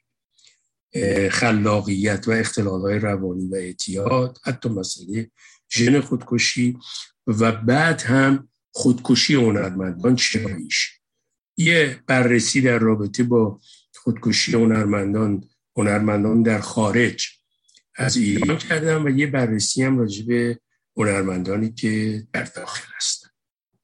خلاقیت 1.32 2.28
و 2.28 2.32
اختلالهای 2.32 3.00
روانی 3.00 3.48
و 3.48 3.56
اعتیاد 3.56 4.38
حتی 4.44 4.70
مسئله 4.70 5.32
ژن 5.72 6.00
خودکشی 6.00 6.78
و 7.28 7.52
بعد 7.52 8.02
هم 8.02 8.50
خودکشی 8.72 9.36
هنرمندان 9.36 10.16
چراییش 10.16 10.92
یه 11.58 12.00
بررسی 12.08 12.62
در 12.62 12.80
رابطه 12.80 13.24
با 13.24 13.60
خودکشی 13.96 14.54
هنرمندان 14.54 15.50
هنرمندان 15.78 16.44
در 16.44 16.60
خارج 16.60 17.28
از 17.96 18.18
ایران 18.18 18.58
کردم 18.58 19.06
و 19.06 19.10
یه 19.10 19.28
بررسی 19.28 19.84
هم 19.84 20.00
راجع 20.00 20.26
به 20.26 20.60
هنرمندانی 20.98 21.74
که 21.74 22.24
در 22.34 22.44
داخل 22.44 22.94
هستن 22.96 23.30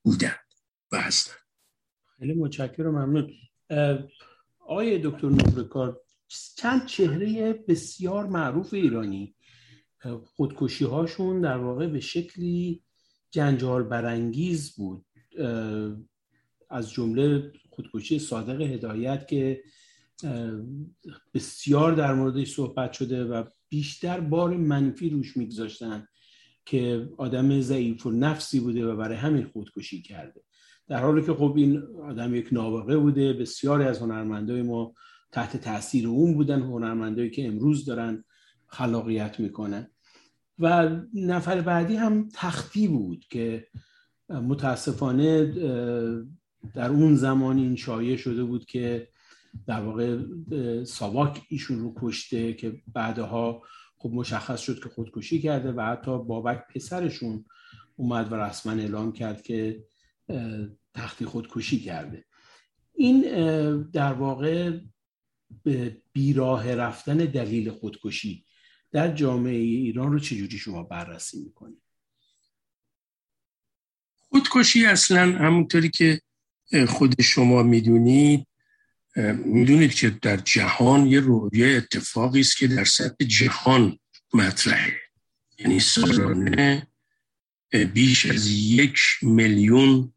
بودن 0.03 0.35
و 0.91 1.01
هستن. 1.01 1.33
خیلی 2.19 2.33
متشکرم 2.33 2.91
ممنون. 2.91 3.33
آقای 4.59 5.01
دکتر 5.03 5.29
نورکار 5.29 6.01
چند 6.57 6.85
چهره 6.85 7.53
بسیار 7.53 8.25
معروف 8.25 8.73
ایرانی. 8.73 9.35
خودکشی 10.25 10.85
هاشون 10.85 11.41
در 11.41 11.57
واقع 11.57 11.87
به 11.87 11.99
شکلی 11.99 12.83
جنجال 13.31 13.83
برانگیز 13.83 14.75
بود 14.75 15.05
از 16.69 16.91
جمله 16.91 17.51
خودکشی 17.69 18.19
صادق 18.19 18.61
هدایت 18.61 19.27
که 19.27 19.63
بسیار 21.33 21.91
در 21.91 22.13
موردش 22.13 22.55
صحبت 22.55 22.93
شده 22.93 23.23
و 23.23 23.43
بیشتر 23.69 24.19
بار 24.19 24.57
منفی 24.57 25.09
روش 25.09 25.37
میگذاشتن. 25.37 26.07
که 26.65 27.09
آدم 27.17 27.61
ضعیف 27.61 28.05
و 28.05 28.11
نفسی 28.11 28.59
بوده 28.59 28.87
و 28.87 28.95
برای 28.95 29.17
همین 29.17 29.45
خودکشی 29.45 30.01
کرده. 30.01 30.41
در 30.87 30.99
حالی 30.99 31.21
که 31.21 31.33
خب 31.33 31.53
این 31.57 31.83
آدم 32.03 32.35
یک 32.35 32.47
نابغه 32.51 32.97
بوده 32.97 33.33
بسیاری 33.33 33.83
از 33.83 33.99
هنرمندای 33.99 34.61
ما 34.61 34.93
تحت 35.31 35.57
تاثیر 35.57 36.07
اون 36.07 36.33
بودن 36.33 36.61
هنرمندایی 36.61 37.29
که 37.29 37.47
امروز 37.47 37.85
دارن 37.85 38.23
خلاقیت 38.67 39.39
می‌کنن. 39.39 39.87
و 40.59 40.89
نفر 41.13 41.61
بعدی 41.61 41.95
هم 41.95 42.29
تختی 42.33 42.87
بود 42.87 43.25
که 43.29 43.67
متاسفانه 44.29 45.45
در 46.73 46.89
اون 46.89 47.15
زمان 47.15 47.57
این 47.57 47.75
شایع 47.75 48.17
شده 48.17 48.43
بود 48.43 48.65
که 48.65 49.07
در 49.67 49.81
واقع 49.81 50.19
ساواک 50.83 51.41
ایشون 51.49 51.79
رو 51.79 51.93
کشته 52.01 52.53
که 52.53 52.81
بعدها 52.93 53.61
خب 54.03 54.09
مشخص 54.13 54.61
شد 54.61 54.83
که 54.83 54.89
خودکشی 54.89 55.41
کرده 55.41 55.71
و 55.71 55.81
حتی 55.81 56.23
بابک 56.23 56.67
پسرشون 56.75 57.45
اومد 57.95 58.31
و 58.31 58.35
رسما 58.35 58.71
اعلام 58.71 59.13
کرد 59.13 59.41
که 59.41 59.83
تختی 60.93 61.25
خودکشی 61.25 61.79
کرده. 61.79 62.25
این 62.93 63.21
در 63.81 64.13
واقع 64.13 64.79
به 65.63 66.01
بیراه 66.13 66.75
رفتن 66.75 67.17
دلیل 67.17 67.71
خودکشی 67.71 68.45
در 68.91 69.15
جامعه 69.15 69.53
ایران 69.53 70.11
رو 70.11 70.19
چجوری 70.19 70.57
شما 70.57 70.83
بررسی 70.83 71.43
می‌کنید؟ 71.43 71.81
خودکشی 74.29 74.85
اصلا 74.85 75.37
همونطوری 75.37 75.89
که 75.89 76.21
خود 76.87 77.21
شما 77.21 77.63
می‌دونید 77.63 78.47
می‌دونید 79.45 79.93
که 79.93 80.09
در 80.09 80.37
جهان 80.37 81.07
یه 81.07 81.19
رویه 81.19 81.77
اتفاقی 81.77 82.39
است 82.39 82.57
که 82.57 82.67
در 82.67 82.85
سطح 82.85 83.25
جهان 83.25 83.99
مطرحه. 84.33 85.01
یعنی 85.59 85.79
سالانه 85.79 86.87
بیش 87.93 88.25
از 88.25 88.47
یک 88.47 88.99
میلیون 89.21 90.13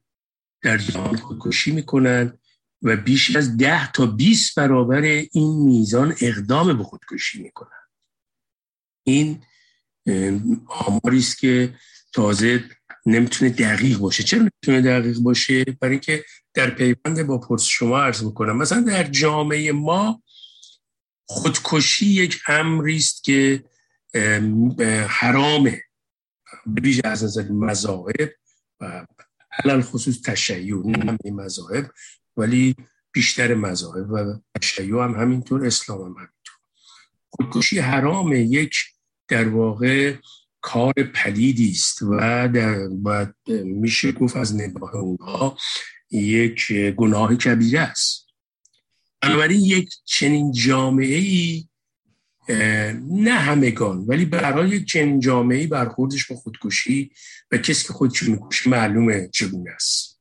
در 0.62 0.78
جهان 0.78 1.16
خودکشی 1.16 1.72
می‌کنن 1.72 2.38
و 2.82 2.96
بیش 2.96 3.36
از 3.36 3.56
ده 3.56 3.92
تا 3.92 4.06
20 4.06 4.54
برابر 4.54 5.02
این 5.32 5.64
میزان 5.64 6.14
اقدام 6.20 6.78
به 6.78 6.84
خودکشی 6.84 7.42
می‌کنن 7.42 7.68
این 9.02 9.42
آماری 10.66 11.18
است 11.18 11.38
که 11.38 11.74
تازه 12.12 12.64
نمی‌تونه 13.06 13.50
دقیق 13.50 13.98
باشه. 13.98 14.22
چرا 14.22 14.40
نمی‌تونه 14.40 14.80
دقیق 14.80 15.18
باشه؟ 15.18 15.64
برای 15.64 15.92
اینکه 15.92 16.24
در 16.54 16.70
پیوند 16.70 17.22
با 17.26 17.38
پرس 17.38 17.62
شما 17.62 17.98
عرض 17.98 18.24
می‌کنم. 18.24 18.56
مثلا 18.56 18.80
در 18.80 19.02
جامعه 19.02 19.72
ما 19.72 20.22
خودکشی 21.28 22.06
یک 22.06 22.40
امری 22.48 22.96
است 22.96 23.24
که 23.24 23.64
حرامه 25.08 25.82
بیش 26.66 27.00
از 27.04 27.24
نظر 27.24 27.48
مذاهب 27.48 28.32
و 28.80 29.06
علل 29.64 29.80
خصوص 29.80 30.22
تشیع 30.22 30.86
نه 30.86 31.18
مذاهب 31.24 31.90
ولی 32.36 32.74
بیشتر 33.12 33.54
مذاهب 33.54 34.10
و 34.10 34.34
تشیع 34.60 34.94
هم 35.04 35.14
همینطور 35.14 35.66
اسلام 35.66 36.00
هم 36.00 36.06
همینطور. 36.06 36.56
خودکشی 37.30 37.78
حرام 37.78 38.32
یک 38.32 38.74
در 39.28 39.48
واقع 39.48 40.14
کار 40.66 40.92
پلیدی 40.92 41.70
است 41.70 42.02
و 42.02 42.18
در 42.48 42.88
باید 42.88 43.34
میشه 43.64 44.12
گفت 44.12 44.36
از 44.36 44.56
نگاه 44.56 44.96
اونها 44.96 45.58
یک 46.10 46.72
گناه 46.72 47.36
کبیره 47.36 47.80
است. 47.80 48.26
بنابراین 49.20 49.60
یک 49.60 49.88
چنین 50.04 50.52
جامعه 50.52 51.16
ای 51.16 51.68
نه 53.10 53.30
همگان 53.30 53.98
ولی 53.98 54.24
برای 54.24 54.68
یک 54.68 54.86
چنین 54.86 55.20
جامعه 55.20 55.66
برخوردش 55.66 56.26
با 56.26 56.36
خودکشی 56.36 57.10
و 57.50 57.58
کسی 57.58 57.86
که 57.86 57.92
خودشو 57.92 58.30
می‌کشه 58.30 58.70
معلومه 58.70 59.28
چگونه 59.32 59.70
است. 59.70 60.20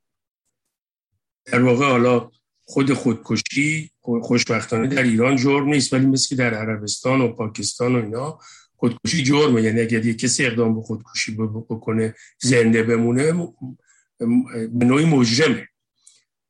در 1.45 1.61
واقع 1.61 1.85
حالا 1.85 2.31
خود 2.63 2.93
خودکشی 2.93 3.91
خوشبختانه 4.01 4.87
در 4.87 5.03
ایران 5.03 5.35
جرم 5.35 5.69
نیست 5.69 5.93
ولی 5.93 6.05
مثل 6.05 6.35
در 6.35 6.53
عربستان 6.53 7.21
و 7.21 7.33
پاکستان 7.33 7.95
و 7.95 8.03
اینا 8.03 8.39
خودکشی 8.77 9.23
جرمه 9.23 9.61
یعنی 9.61 9.81
اگر 9.81 10.05
یه 10.05 10.13
کسی 10.13 10.45
اقدام 10.45 10.75
به 10.75 10.81
خودکشی 10.81 11.31
بکنه 11.69 12.15
زنده 12.39 12.83
بمونه 12.83 13.33
به 14.73 14.85
نوعی 14.85 15.05
مجرمه. 15.05 15.67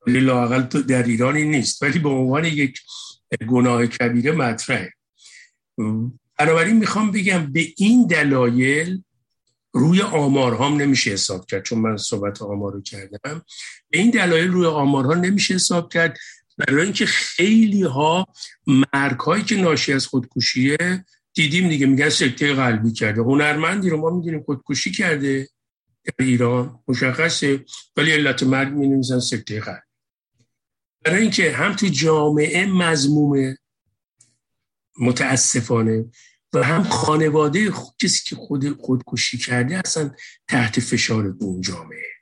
ولی 0.07 0.19
لاقل 0.19 0.61
در 0.81 1.03
ایرانی 1.03 1.43
نیست. 1.43 1.83
ولی 1.83 1.99
به 1.99 2.09
عنوان 2.09 2.45
یک 2.45 2.79
گناه 3.47 3.88
کبیره 3.88 4.31
مطرحه. 4.31 4.93
بنابراین 6.39 6.77
می‌خوام 6.77 7.11
بگم 7.11 7.51
به 7.51 7.67
این 7.77 8.07
دلایل 8.07 9.03
روی 9.73 10.01
آمارهام 10.01 10.81
نمیشه 10.81 11.11
حساب 11.11 11.45
کرد. 11.45 11.63
چون 11.63 11.79
من 11.79 11.97
صحبت 11.97 12.41
آمار 12.41 12.73
رو 12.73 12.81
کردم. 12.81 13.41
به 13.89 13.97
این 13.97 14.09
دلایل 14.09 14.47
روی 14.47 14.65
آمارها 14.65 15.13
نمیشه 15.13 15.53
حساب 15.53 15.93
کرد. 15.93 16.17
برای 16.57 16.83
اینکه 16.83 17.05
خیلی 17.05 17.83
ها 17.83 18.27
مرگ 18.67 19.45
که 19.45 19.55
ناشی 19.55 19.93
از 19.93 20.07
خودکشیه 20.07 21.05
دیدیم 21.35 21.69
دیگه 21.69 21.85
میگن 21.85 22.09
سکته 22.09 22.53
قلبی 22.53 22.91
کرده. 22.91 23.21
هنرمندی 23.21 23.89
رو 23.89 23.97
ما 23.97 24.09
می‌دونیم 24.09 24.43
خودکشی 24.43 24.91
کرده 24.91 25.49
در 26.03 26.25
ایران 26.25 26.79
مشخصه 26.87 27.65
ولی 27.97 28.11
علت 28.11 28.43
مرگ 28.43 28.73
می 28.73 29.03
سکته 29.03 29.59
قلب. 29.59 29.83
برای 31.03 31.21
اینکه 31.21 31.51
هم 31.51 31.73
تو 31.73 31.87
جامعه 31.87 32.65
مزمومه 32.65 33.57
متاسفانه 34.99 36.05
و 36.53 36.63
هم 36.63 36.83
خانواده 36.83 37.71
کسی 37.99 38.29
که 38.29 38.35
خود 38.35 38.81
خودکشی 38.81 39.37
کرده 39.37 39.77
اصلا 39.85 40.11
تحت 40.47 40.79
فشار 40.79 41.35
اون 41.39 41.61
جامعه. 41.61 42.14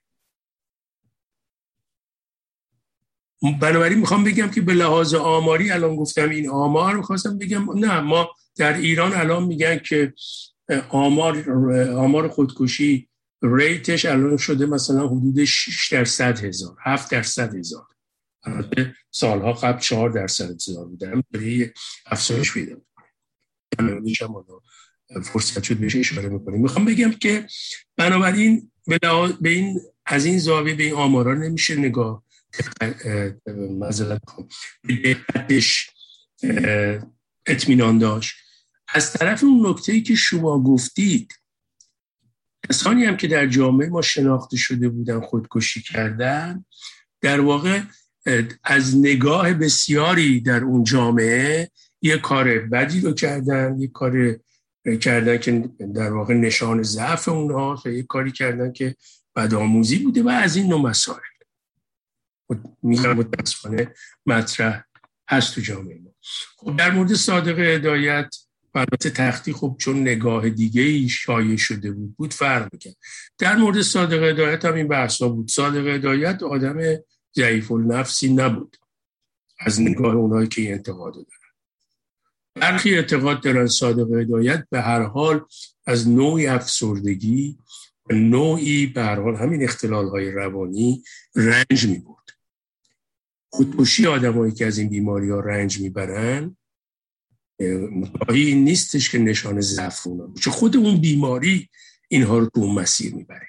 بنابراین 3.52 4.00
می‌خوام 4.00 4.24
بگم 4.24 4.48
که 4.48 4.62
به 4.62 4.74
لحاظ 4.74 5.14
آماری 5.14 5.72
الان 5.72 5.96
گفتم 5.96 6.30
این 6.30 6.50
آمار 6.50 6.98
می‌خواستم 6.98 7.38
بگم. 7.38 7.80
نه 7.80 8.00
ما 8.00 8.30
در 8.56 8.78
ایران 8.78 9.14
الان 9.14 9.44
میگن 9.44 9.78
که 9.78 10.14
آمار 10.90 11.52
آمار 11.92 12.28
خودکشی 12.28 13.10
ریتش 13.42 14.06
الان 14.06 14.38
شده 14.38 14.66
مثلا 14.66 15.08
حدود 15.08 15.44
6 15.44 15.94
درصد 15.94 16.44
هزار 16.44 16.78
7 16.84 17.12
درصد 17.12 17.56
هزار. 17.56 17.88
البته 18.44 18.96
سالها 19.12 19.54
قبل 19.54 19.80
4 19.80 20.10
درصد 20.10 20.52
هزار 20.52 20.86
بوده 20.86 21.10
هم 21.10 21.24
افزایش 22.06 22.54
پیدا 22.54 22.76
فرصت 25.24 25.64
شد 25.64 25.78
بهش 25.78 25.96
اشاره 25.96 26.30
می‌کنیم 26.30 26.62
می‌خوام 26.62 26.86
بگم 26.86 27.12
که 27.12 27.48
بنابراین 27.98 28.72
به 29.42 29.50
این 29.50 29.80
از 30.06 30.26
این 30.26 30.38
زاویه 30.38 30.76
به 30.76 30.84
این 30.84 30.94
آمارا 30.94 31.34
نمیشه 31.34 31.76
نگاه 31.76 32.24
مزلت 33.80 34.22
به 34.84 35.18
اطمینان 37.46 37.98
داشت. 37.98 38.36
از 38.94 39.14
طرف 39.14 39.44
اون 39.44 39.70
نکته 39.70 39.92
ای 39.92 40.02
که 40.02 40.16
شما 40.16 40.64
گفتید 40.64 41.34
کسانی 42.70 43.06
هم 43.06 43.18
که 43.18 43.28
در 43.28 43.48
جامعه 43.48 43.90
ما 43.90 44.02
شناخته 44.02 44.58
شده 44.58 44.90
بودن 44.90 45.22
خودکشی 45.22 45.82
کردن 45.82 46.66
در 47.22 47.40
واقع 47.40 47.82
از 48.64 48.98
نگاه 48.98 49.54
بسیاری 49.54 50.40
در 50.42 50.64
اون 50.64 50.84
جامعه 50.84 51.72
یه 52.02 52.18
کار 52.18 52.60
بدی 52.60 53.02
رو 53.02 53.14
کردن 53.14 53.80
یه 53.80 53.88
کار 53.88 54.40
کردن 55.02 55.38
که 55.38 55.70
در 55.96 56.14
واقع 56.14 56.34
نشان 56.34 56.84
ضعف 56.84 57.30
اونها 57.30 57.82
یه 57.86 58.04
کاری 58.04 58.32
کردن 58.32 58.72
که 58.72 58.96
بدآموزی 59.36 59.98
بوده 59.98 60.24
و 60.24 60.30
از 60.30 60.56
این 60.56 60.68
نوع 60.68 60.82
مسائل. 60.82 61.33
متاسفانه 62.84 63.94
مطرح 64.26 64.84
هست 65.30 65.56
تو 65.56 65.62
جامعه 65.62 66.00
ما. 66.00 66.12
خب 66.58 66.78
در 66.78 66.92
مورد 66.92 67.14
صادق 67.14 67.60
هدایت 67.60 68.36
البته 68.76 69.10
تختی 69.10 69.54
خب 69.54 69.76
چون 69.80 70.02
نگاه 70.02 70.50
دیگه 70.50 70.82
ای 70.82 71.10
شایع 71.10 71.58
شده 71.58 71.92
بود 71.92 72.18
بود 72.18 72.34
فرق 72.34 72.70
می‌کرد. 72.74 72.96
در 73.38 73.56
مورد 73.56 73.82
صادق 73.82 74.24
هدایت 74.24 74.66
هم 74.66 74.74
این 74.74 74.88
بحثا 74.88 75.30
بود. 75.30 75.50
صادق 75.52 75.88
هدایت 75.88 76.44
آدم 76.44 76.78
ضعیف 77.36 77.72
النفسی 77.72 78.34
نبود. 78.34 78.78
از 79.60 79.82
نگاه 79.82 80.16
اونایی 80.16 80.48
که 80.48 80.72
انتقاد 80.72 81.14
دارن. 81.14 81.28
برخی 82.56 82.96
اعتقاد 82.96 83.44
دارن 83.44 83.68
صادق 83.68 84.14
هدایت 84.14 84.68
به 84.70 84.82
هر 84.82 85.02
حال 85.02 85.46
از 85.86 86.10
نوعی 86.10 86.48
افسردگی 86.48 87.58
نوعی 88.10 88.86
به 88.86 89.04
هر 89.04 89.22
حال 89.22 89.36
همین 89.36 89.64
اختلال 89.64 90.10
های 90.10 90.32
روانی 90.32 91.04
رنج 91.36 91.88
می 91.88 92.00
خودکشی 93.54 94.08
آدمایی 94.08 94.54
که 94.54 94.66
از 94.66 94.78
این 94.78 94.90
بیماری 94.90 95.30
ها 95.30 95.40
رنج 95.40 95.80
می‌برن 95.80 96.58
متاهی 97.92 98.46
این 98.46 98.64
نیستش 98.64 99.10
که 99.10 99.18
نشان 99.18 99.62
ضعف 99.62 100.08
اونا 100.08 100.34
چه 100.42 100.52
خود 100.52 100.78
اون 100.78 100.98
بیماری 100.98 101.70
اینها 102.08 102.38
رو 102.38 102.46
تو 102.46 102.60
اون 102.62 102.76
مسیر 102.76 103.16
می‌بره. 103.16 103.48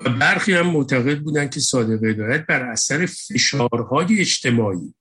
و 0.00 0.10
برخی 0.10 0.52
هم 0.52 0.66
معتقد 0.66 1.20
بودن 1.20 1.48
که 1.48 1.60
صادق 1.60 2.04
هدایت 2.04 2.46
بر 2.46 2.70
اثر 2.70 3.06
فشارهای 3.06 4.20
اجتماعی 4.20 4.94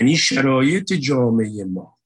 یعنی 0.00 0.16
شرایط 0.16 0.92
جامعه 0.92 1.64
ما 1.64 1.98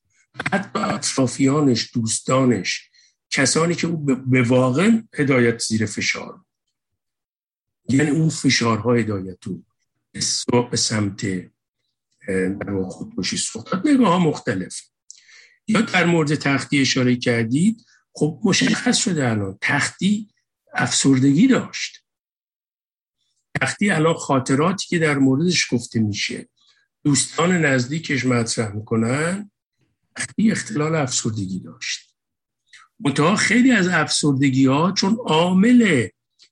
حتی 0.53 0.79
اطرافیانش 0.79 1.91
دوستانش 1.95 2.91
کسانی 3.31 3.75
که 3.75 3.87
او 3.87 3.97
به 4.27 4.43
واقع 4.43 4.91
هدایت 5.15 5.59
زیر 5.59 5.87
فشار 5.87 6.45
یعنی 7.89 8.11
اون 8.11 8.29
فشارها 8.29 8.95
هدایت 8.95 9.41
تو 9.41 9.63
به 10.71 10.77
سمت 10.77 11.27
در 12.29 12.83
خودکشی 12.89 13.37
سوخت 13.37 13.87
نگاه 13.87 14.19
مختلف. 14.19 14.81
یا 15.69 15.81
در 15.81 16.07
مورد 16.07 16.35
تختی 16.35 16.81
اشاره 16.81 17.17
کردید 17.17 17.85
خب 18.13 18.41
مشخص 18.45 18.97
شده 18.97 19.31
الان 19.31 19.59
تختی 19.61 20.31
افسردگی 20.75 21.47
داشت. 21.47 22.05
تختی 23.61 23.91
الان 23.91 24.15
خاطراتی 24.15 24.87
که 24.87 24.99
در 24.99 25.19
موردش 25.19 25.73
گفته 25.73 26.01
میشه. 26.01 26.49
دوستان 27.05 27.65
نزدیکش 27.65 28.27
مطرح 28.27 28.73
می‌کنن 28.73 29.51
تختی 30.17 30.51
اختلال 30.51 30.95
افسردگی 30.95 31.61
داشت. 31.61 32.15
منتها 33.01 33.37
خیلی 33.37 33.73
از 33.73 33.89
افسردگی 33.89 34.67
ها 34.67 34.93
چون 34.93 35.19
عامل 35.27 36.09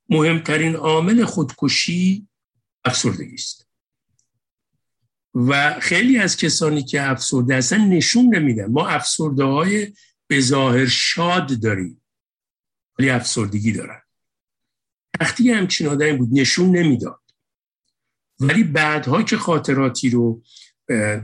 مهمترین 0.09 0.77
عامل 0.77 1.25
خودکشی 1.25 2.29
افسردگی 2.85 3.35
است. 3.35 3.69
و 5.35 5.81
خیلی 5.81 6.19
از 6.19 6.37
کسانی 6.37 6.83
که 6.83 7.11
افسرده 7.11 7.57
هستن 7.57 7.89
نشون 7.89 8.35
نمیدن. 8.35 8.67
ما 8.67 8.89
افسرده 8.89 9.45
های 9.45 9.93
به 10.27 10.41
ظاهر 10.41 10.87
شاد 10.87 11.61
داریم 11.61 12.03
ولی 12.99 13.11
افسردگی 13.11 13.73
دارن. 13.73 14.01
وقتی 15.21 15.51
همچین 15.51 15.87
آدمی 15.87 16.13
بود 16.13 16.29
نشون 16.33 16.77
نمی‌داد. 16.77 17.21
ولی 18.41 18.65
بعدها 18.65 19.23
که 19.23 19.37
خاطراتی 19.37 20.11
رو 20.11 20.43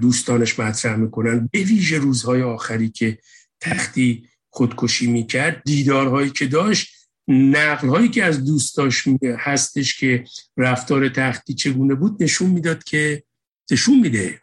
دوستانش 0.00 0.58
مطرح 0.58 0.96
می‌کنن 0.96 1.48
به 1.52 1.62
ویژه 1.62 1.98
روزهای 1.98 2.42
آخری 2.42 2.90
که 2.90 3.18
تختی 3.60 4.28
خودکشی 4.50 5.06
می‌کرد 5.06 5.62
دیدارهایی 5.64 6.30
که 6.30 6.46
داشت 6.46 6.97
نقل 7.28 7.88
هایی 7.88 8.08
که 8.08 8.24
از 8.24 8.44
دوستاش 8.44 9.04
هستش 9.38 10.00
که 10.00 10.24
رفتار 10.56 11.08
تختی 11.08 11.54
چگونه 11.54 11.94
بود 11.94 12.22
نشون 12.22 12.50
می‌داد 12.50 12.84
که 12.84 13.24
نشون 13.70 14.00
میده 14.00 14.42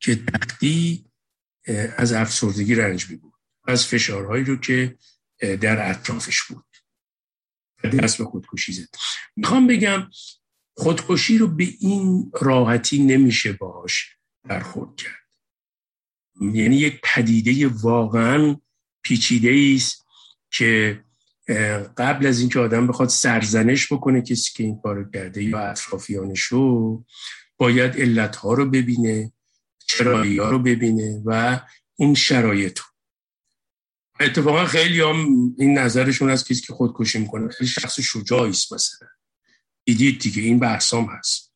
که 0.00 0.16
تختی 0.16 1.04
از 1.96 2.12
افسردگی 2.12 2.74
رنج 2.74 3.10
می 3.10 3.16
بود 3.16 3.34
از 3.64 3.86
فشارهایی 3.86 4.44
رو 4.44 4.56
که 4.56 4.98
در 5.40 5.90
اطرافش 5.90 6.42
بود. 6.42 6.64
دست 7.84 8.18
به 8.18 8.24
خودکشی 8.24 8.72
زد. 8.72 8.88
می‌خوام 9.36 9.66
بگم 9.66 10.10
خودکشی 10.76 11.38
رو 11.38 11.48
به 11.48 11.68
این 11.80 12.32
راحتی 12.40 12.98
نمیشه 12.98 13.52
باهاش 13.52 14.16
برخورد 14.44 14.96
کرد. 14.96 15.28
یعنی 16.40 16.76
یک 16.76 17.00
پدیده 17.02 17.66
واقعا 17.66 18.60
پیچیده 19.02 19.74
است 19.76 20.06
که 20.50 21.04
قبل 21.96 22.26
از 22.26 22.40
اینکه 22.40 22.58
آدم 22.58 22.86
بخواد 22.86 23.08
سرزنش 23.08 23.92
بکنه 23.92 24.22
کسی 24.22 24.50
که 24.54 24.64
این 24.64 24.80
کارو 24.82 25.10
کرده 25.10 25.42
یا 25.42 25.58
اطرافیانش 25.58 26.40
رو 26.40 27.04
باید 27.56 27.96
علتها 27.96 28.52
رو 28.52 28.70
ببینه 28.70 29.32
چرایی 29.86 30.38
ها 30.38 30.50
رو 30.50 30.58
ببینه 30.58 31.22
و 31.24 31.60
این 31.96 32.14
شرایط 32.14 32.80
اتفاقا 34.20 34.64
خیلی 34.64 35.00
هم 35.00 35.16
این 35.58 35.78
نظرشون 35.78 36.30
از 36.30 36.44
کسی 36.44 36.60
که 36.60 36.72
خودکشی 36.72 37.18
می‌کنه 37.18 37.48
خیلی 37.48 37.70
شخص 37.70 38.00
شجاعی 38.00 38.50
است 38.50 38.72
مثلا. 38.72 39.08
دیدید 39.84 40.20
دیگه 40.20 40.42
این 40.42 40.58
بحثام 40.58 41.04
هست. 41.04 41.52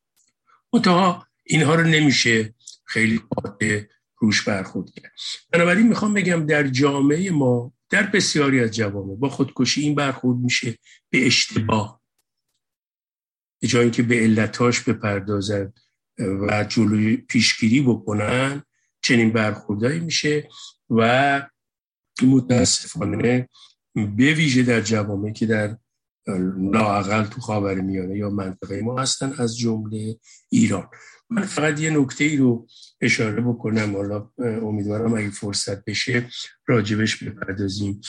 منتها 0.73 1.27
اینها 1.45 1.75
رو 1.75 1.83
نمیشه 1.83 2.55
خیلی 2.85 3.21
قاطع 3.31 3.83
روش 4.19 4.43
برخورد 4.43 4.91
کرد. 4.91 5.13
بنابراین 5.53 5.89
می‌خوام 5.89 6.15
بگم 6.15 6.47
در 6.47 6.69
جامعه 6.69 7.31
ما 7.31 7.73
در 7.93 8.03
بسیاری 8.03 8.61
از 8.61 8.71
جوامع 8.71 9.15
با 9.15 9.29
خودکشی 9.29 9.81
این 9.81 9.95
برخورد 9.95 10.39
میشه 10.39 10.79
به 11.11 11.27
اشتباه. 11.27 12.01
به 13.63 13.69
جایی 13.69 13.91
که 13.91 14.03
به 14.03 14.15
علتاش 14.15 14.81
بپردازن 14.81 15.73
و 16.19 16.65
جلوی 16.69 17.17
پیشگیری 17.17 17.83
بکنن 17.83 18.63
چنین 19.03 19.33
برخوردهایی 19.33 20.01
میشه 20.01 20.49
و 20.91 21.43
متاسفانه 22.23 23.49
به 23.95 24.35
ویژه 24.35 24.63
در 24.63 24.81
جوامعی 24.81 25.33
که 25.33 25.47
در 25.47 25.77
لاقل 26.73 27.25
تو 27.25 27.41
خاور 27.41 27.81
میانه 27.81 28.17
یا 28.17 28.31
منطقه 28.31 28.81
ما 28.81 29.01
هستن 29.01 29.33
از 29.39 29.59
جمله 29.59 30.17
ایران. 30.49 30.89
من 31.33 31.43
فقط 31.43 31.81
یه 31.81 31.91
نکته 31.91 32.25
ای 32.25 32.37
رو 32.37 32.67
اشاره 33.01 33.43
بکنم 33.43 33.97
حالا 33.97 34.31
امیدوارم 34.39 35.15
اگه 35.15 35.31
فرصت 35.31 35.85
بشه 35.85 36.31
راجبش 36.67 37.25
بپردازیم. 37.25 38.01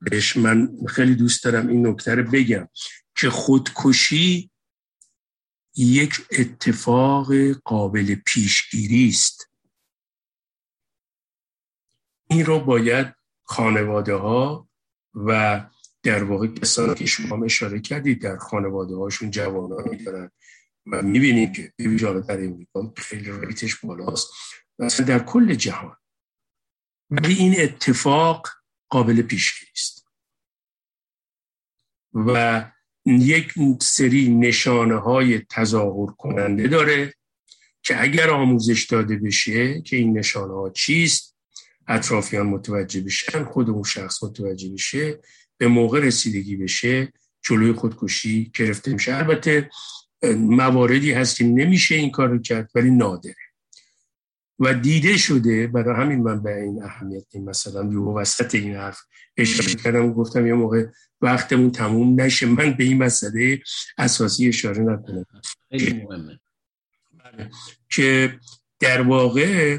بهش 0.00 0.36
من 0.36 0.68
خیلی 0.88 1.14
دوست 1.14 1.44
دارم 1.44 1.68
این 1.68 1.86
نکته 1.86 2.14
رو 2.14 2.30
بگم 2.30 2.68
که 3.16 3.30
خودکشی 3.30 4.50
یک 5.76 6.14
اتفاق 6.38 7.32
قابل 7.64 8.14
پیشگیری 8.14 9.08
است. 9.08 9.48
این 12.30 12.46
رو 12.46 12.60
باید 12.60 13.14
خانواده 13.42 14.14
ها 14.14 14.68
و 15.14 15.60
در 16.02 16.24
واقع 16.24 16.46
کسانی 16.46 16.94
که 16.94 17.06
شما 17.06 17.44
اشاره 17.44 17.80
کردید 17.80 18.22
در 18.22 18.36
خانواده 18.36 18.94
هاشون 18.94 19.30
جوانانی 19.30 20.04
دارن. 20.04 20.30
و 20.86 21.02
می‌بینیم 21.02 21.52
که 21.52 21.72
به 21.76 22.20
در 22.20 22.44
امریکا 22.44 22.92
خیلی 22.96 23.32
ریتش 23.32 23.76
بالاست. 23.76 24.30
مثلا 24.78 25.06
در 25.06 25.18
کل 25.18 25.54
جهان 25.54 25.96
ولی 27.10 27.34
این 27.34 27.54
اتفاق 27.58 28.48
قابل 28.88 29.22
پیشگیری 29.22 29.72
است 29.74 30.06
و 32.14 32.70
یک 33.06 33.52
سری 33.80 34.28
نشانه 34.28 34.96
های 34.96 35.38
تظاهر 35.38 36.06
کننده 36.06 36.68
داره 36.68 37.14
که 37.82 38.02
اگر 38.02 38.30
آموزش 38.30 38.84
داده 38.84 39.16
بشه 39.16 39.82
که 39.82 39.96
این 39.96 40.18
نشانه 40.18 40.54
ها 40.54 40.70
چیست 40.70 41.36
اطرافیان 41.88 42.46
متوجه 42.46 43.00
بشن 43.00 43.44
خود 43.44 43.70
اون 43.70 43.82
شخص 43.82 44.22
متوجه 44.22 44.72
بشه 44.72 45.20
به 45.56 45.68
موقع 45.68 46.00
رسیدگی 46.00 46.56
بشه 46.56 47.12
جلوی 47.42 47.72
خودکشی 47.72 48.52
گرفته 48.54 48.92
میشه. 48.92 49.16
البته 49.16 49.70
مواردی 50.36 51.12
هست 51.12 51.36
که 51.36 51.44
نمیشه 51.44 51.94
این 51.94 52.10
کار 52.10 52.28
رو 52.28 52.38
کرد 52.38 52.70
ولی 52.74 52.90
نادره. 52.90 53.34
و 54.58 54.74
دیده 54.74 55.16
شده 55.16 55.66
برای 55.66 55.96
همین 55.96 56.22
من 56.22 56.42
به 56.42 56.62
این 56.62 56.82
اهمیت 56.82 57.24
این 57.30 57.44
مثلا 57.44 57.92
یه 57.92 57.98
وسط 57.98 58.54
این 58.54 58.74
حرف 58.76 59.00
اشاره 59.36 59.74
کردم 59.74 60.12
گفتم 60.12 60.46
یه 60.46 60.54
موقع 60.54 60.86
وقتمون 61.20 61.70
تموم 61.70 62.20
نشه 62.20 62.46
من 62.46 62.72
به 62.72 62.84
این 62.84 62.98
مسئله 62.98 63.62
اساسی 63.98 64.48
اشاره 64.48 64.82
نکنم. 64.82 65.26
خیلی 65.70 65.92
مهمه. 65.92 66.40
بله. 67.24 67.50
که 67.90 68.38
در 68.80 69.02
واقع 69.02 69.78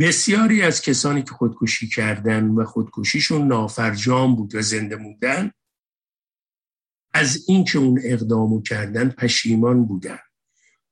بسیاری 0.00 0.62
از 0.62 0.82
کسانی 0.82 1.22
که 1.22 1.30
خودکشی 1.30 1.88
کردن 1.88 2.48
و 2.48 2.64
خودکشیشون 2.64 3.46
نافرجام 3.46 4.36
بود 4.36 4.54
و 4.54 4.62
زنده 4.62 4.96
موندن 4.96 5.50
از 7.14 7.44
اینکه 7.48 7.78
اون 7.78 8.00
اقدامو 8.04 8.62
کردن 8.62 9.08
پشیمان 9.08 9.84
بودن 9.84 10.18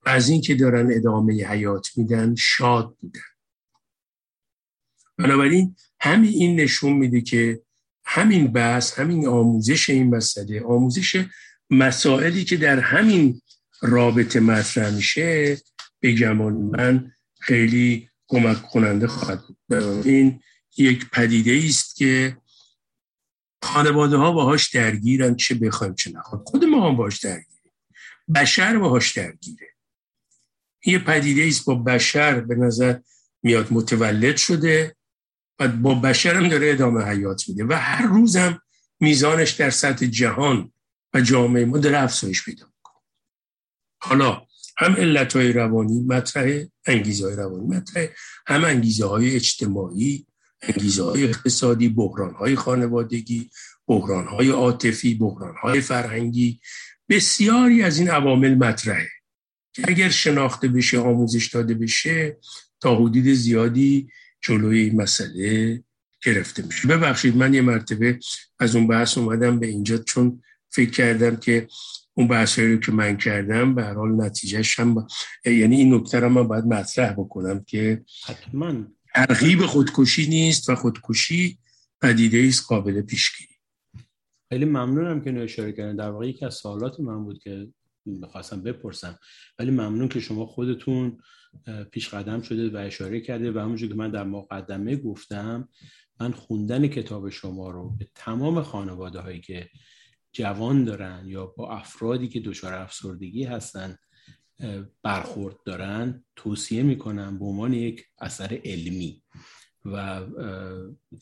و 0.06 0.08
از 0.08 0.28
اینکه 0.28 0.54
دارن 0.54 0.92
ادامه 0.92 1.46
حیات 1.46 1.88
میدن 1.96 2.34
شاد 2.34 2.96
بودن. 3.00 3.20
بنابراین 5.18 5.76
همین 6.00 6.30
این 6.30 6.60
نشون 6.60 6.92
میده 6.92 7.20
که 7.20 7.62
همین 8.04 8.52
بحث 8.52 8.98
همین 8.98 9.28
آموزش 9.28 9.90
این 9.90 10.14
مسئله 10.14 10.62
آموزش 10.62 11.24
مسائلی 11.70 12.44
که 12.44 12.56
در 12.56 12.78
همین 12.78 13.42
رابطه 13.80 14.40
مطرح 14.40 14.94
میشه 14.94 15.56
به 16.00 16.12
گمان 16.12 16.52
من 16.52 17.12
خیلی 17.40 18.08
کمک 18.28 18.62
کننده 18.62 19.06
خواهد 19.06 19.42
بود. 19.46 20.06
این 20.06 20.40
یک 20.76 21.10
پدیده 21.10 21.62
است 21.68 21.96
که 21.96 22.36
خانواده 23.62 24.16
ها 24.16 24.32
باهاش 24.32 24.70
درگیرن 24.70 25.36
چه 25.36 25.54
بخوایم 25.54 25.94
چه 25.94 26.12
نخوایم. 26.12 26.44
خود 26.44 26.64
ما 26.64 26.88
هم 26.88 26.96
باهاش 26.96 27.18
درگیریم. 27.18 27.72
بشر 28.34 28.78
باهاش 28.78 29.16
درگیره. 29.16 29.68
یه 30.86 30.98
پدیده 30.98 31.46
است 31.48 31.64
با 31.64 31.74
بشر 31.74 32.40
به 32.40 32.54
نظر 32.54 32.98
میاد 33.42 33.72
متولد 33.72 34.36
شده 34.36 34.96
و 35.58 35.68
با 35.68 35.94
بشر 35.94 36.34
هم 36.34 36.48
داره 36.48 36.70
ادامه 36.70 37.04
حیات 37.04 37.48
میده 37.48 37.64
و 37.64 37.72
هر 37.72 38.06
روزم 38.06 38.62
میزانش 39.00 39.50
در 39.50 39.70
سطح 39.70 40.06
جهان 40.06 40.72
و 41.14 41.20
جامعه 41.20 41.64
ما 41.64 41.78
داره 41.78 41.98
افزایش 41.98 42.44
پیدا 42.44 42.66
می‌کنه. 42.66 43.02
حالا 44.02 44.46
هم 44.76 44.92
علت 44.92 45.36
های 45.36 45.52
روانی 45.52 46.02
مطرح 46.02 46.64
انگیزه 46.86 47.26
های 47.26 47.36
روانی 47.36 47.66
مطرح 47.66 48.08
هم 48.46 48.64
انگیزه 48.64 49.06
های 49.06 49.36
اجتماعی 49.36 50.26
انگیزه 50.62 51.02
های 51.02 51.24
اقتصادی 51.24 51.88
بحران 51.88 52.34
های 52.34 52.56
خانوادگی 52.56 53.50
بحران 53.86 54.26
های 54.26 54.50
عاطفی 54.50 55.14
بحران 55.14 55.54
های 55.62 55.80
فرهنگی 55.80 56.60
بسیاری 57.08 57.82
از 57.82 57.98
این 57.98 58.10
عوامل 58.10 58.54
مطرحه 58.54 59.08
که 59.72 59.82
اگر 59.88 60.08
شناخته 60.08 60.68
بشه 60.68 60.98
آموزش 60.98 61.46
داده 61.46 61.74
بشه 61.74 62.36
تا 62.80 62.96
حدود 62.96 63.28
زیادی 63.28 64.08
جلوی 64.40 64.80
این 64.80 65.02
مسئله 65.02 65.82
گرفته 66.24 66.62
میشه. 66.62 66.88
ببخشید 66.88 67.36
من 67.36 67.54
یه 67.54 67.60
مرتبه 67.60 68.18
از 68.58 68.76
اون 68.76 68.86
بحث 68.86 69.18
اومدم 69.18 69.58
به 69.58 69.66
اینجا 69.66 69.98
چون 69.98 70.42
فکر 70.70 70.90
کردم 70.90 71.36
که 71.36 71.68
اون 72.14 72.28
بحث 72.28 72.58
رو 72.58 72.76
که 72.76 72.92
من 72.92 73.16
کردم 73.16 73.74
به 73.74 73.84
هر 73.84 73.94
حال 73.94 74.24
نتیجهش 74.24 74.80
هم 74.80 75.06
یعنی 75.44 75.76
این 75.76 75.94
نکته 75.94 76.20
رو 76.20 76.28
من 76.28 76.48
باید 76.48 76.64
مطرح 76.64 77.12
بکنم 77.12 77.64
که 77.64 78.04
حتما. 78.26 78.74
ترغیب 79.14 79.66
خودکشی 79.66 80.28
نیست 80.28 80.68
و 80.68 80.74
خودکشی 80.74 81.58
پدیده 82.00 82.44
است 82.48 82.66
قابل 82.68 83.02
پیشگیری. 83.02 83.54
خیلی 84.48 84.64
ممنونم 84.64 85.20
که 85.20 85.42
اشاره 85.42 85.72
کردن 85.72 85.96
در 85.96 86.10
واقع 86.10 86.28
یکی 86.28 86.44
از 86.44 86.54
سوالات 86.54 87.00
من 87.00 87.24
بود 87.24 87.38
که 87.38 87.68
می‌خواستم 88.04 88.62
بپرسم. 88.62 89.18
ولی 89.58 89.70
ممنون 89.70 90.08
که 90.08 90.20
شما 90.20 90.46
خودتون 90.46 91.18
پیش 91.90 92.08
قدم 92.08 92.42
شده 92.42 92.70
و 92.70 92.76
اشاره 92.76 93.20
کرده 93.20 93.52
و 93.52 93.58
همونجور 93.58 93.88
که 93.88 93.94
من 93.94 94.10
در 94.10 94.24
مقدمه 94.24 94.96
گفتم 94.96 95.68
من 96.20 96.32
خوندن 96.32 96.88
کتاب 96.88 97.30
شما 97.30 97.70
رو 97.70 97.90
به 97.90 98.08
تمام 98.14 98.62
خانواده 98.62 99.20
هایی 99.20 99.40
که 99.40 99.68
جوان 100.32 100.84
دارن 100.84 101.24
یا 101.26 101.46
با 101.46 101.72
افرادی 101.72 102.28
که 102.28 102.40
دچار 102.40 102.74
افسردگی 102.74 103.44
هستن 103.44 103.96
برخورد 105.02 105.56
دارن 105.64 106.24
توصیه 106.36 106.82
می‌کنم 106.82 107.38
به 107.38 107.44
عنوان 107.44 107.72
یک 107.72 108.04
اثر 108.18 108.60
علمی 108.64 109.22
و 109.84 110.20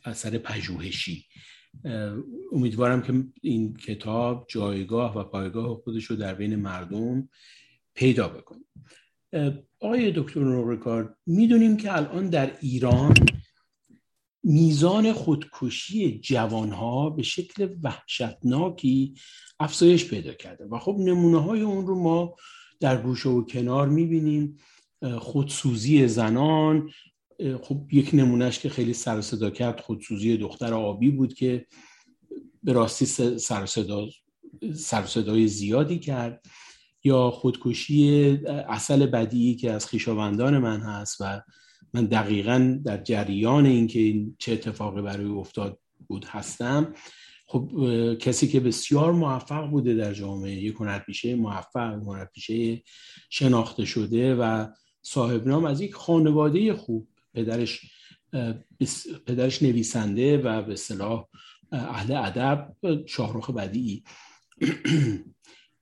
اثر 0.05 0.39
پژوهشی. 0.39 1.27
امیدوارم 2.53 3.03
که 3.03 3.25
این 3.43 3.77
کتاب 3.77 4.47
جایگاه 4.49 5.19
و 5.19 5.25
پایگاه 5.25 5.81
خودش 5.85 6.05
رو 6.05 6.17
در 6.17 6.35
بین 6.35 6.57
مردم 6.57 7.29
پیدا 7.95 8.29
بکنه. 8.29 8.65
آقای 9.81 10.13
دکتر 10.17 10.41
نورکار 10.41 11.17
می‌دونیم 11.27 11.77
که 11.77 11.97
الان 11.97 12.31
در 12.31 12.57
ایران 12.61 13.15
میزان 14.43 15.13
خودکشی 15.13 16.19
جوانها 16.19 17.11
به 17.11 17.23
شکل 17.23 17.77
وحشتناکی 17.83 19.15
افزایش 19.61 20.11
پیدا 20.11 20.35
کرده 20.35 20.65
و 20.65 20.79
خب 20.79 20.97
نمونه 20.99 21.43
های 21.43 21.61
اون 21.61 21.87
رو 21.87 22.03
ما 22.03 22.35
در 22.81 23.03
گوشه 23.03 23.29
و 23.29 23.45
کنار 23.45 23.89
می‌بینیم 23.89 24.57
خودسوزی 25.19 26.09
زنان. 26.09 26.91
خب 27.63 27.81
یک 27.93 28.11
نمونهش 28.13 28.59
که 28.59 28.69
خیلی 28.69 28.93
سر 28.93 29.21
صدا 29.21 29.51
کرد 29.51 29.81
خودسوزی 29.81 30.37
دختر 30.37 30.75
آبی 30.75 31.11
بود 31.11 31.35
که 31.35 31.67
به 32.63 32.73
راستی 32.73 33.07
سر 34.75 35.07
صدای 35.07 35.49
زیادی 35.49 35.99
کرد. 35.99 36.47
یا 37.05 37.31
خودکشی 37.31 38.29
اصل 38.69 39.07
بدی 39.07 39.55
که 39.55 39.73
از 39.73 39.87
خیشاوندان 39.87 40.59
من 40.59 40.81
هست 40.81 41.21
و 41.21 41.43
من 41.95 42.07
دقیقا 42.07 42.81
در 42.85 43.03
جریان 43.03 43.67
اینکه 43.67 43.99
این 43.99 44.37
چه 44.39 44.53
اتفاقی 44.53 45.03
برای 45.03 45.27
افتاد 45.27 45.79
بود 46.09 46.25
هستم. 46.25 46.95
خب 47.53 47.71
کسی 48.21 48.49
که 48.49 48.61
بسیار 48.61 49.13
موفق 49.13 49.71
بوده 49.71 49.95
در 49.95 50.13
جامعه 50.13 50.53
یک 50.53 50.75
هنرپیشه 50.75 51.35
موفق 51.35 51.93
هنرپیشه 51.93 52.83
شناخته 53.31 53.85
شده 53.85 54.35
و 54.35 54.67
صاحب 55.03 55.49
نام 55.49 55.65
از 55.65 55.81
یک 55.81 55.95
خانواده 55.95 56.75
خوب 56.75 57.09
پدرش 57.35 57.81
پدرش 59.27 59.63
نویسنده 59.63 60.39
و 60.39 60.63
به 60.63 60.77
صلاح 60.77 61.27
اهل 61.73 62.17
ادب 62.17 62.77
شاهرخ 63.07 63.51
بدی 63.51 64.05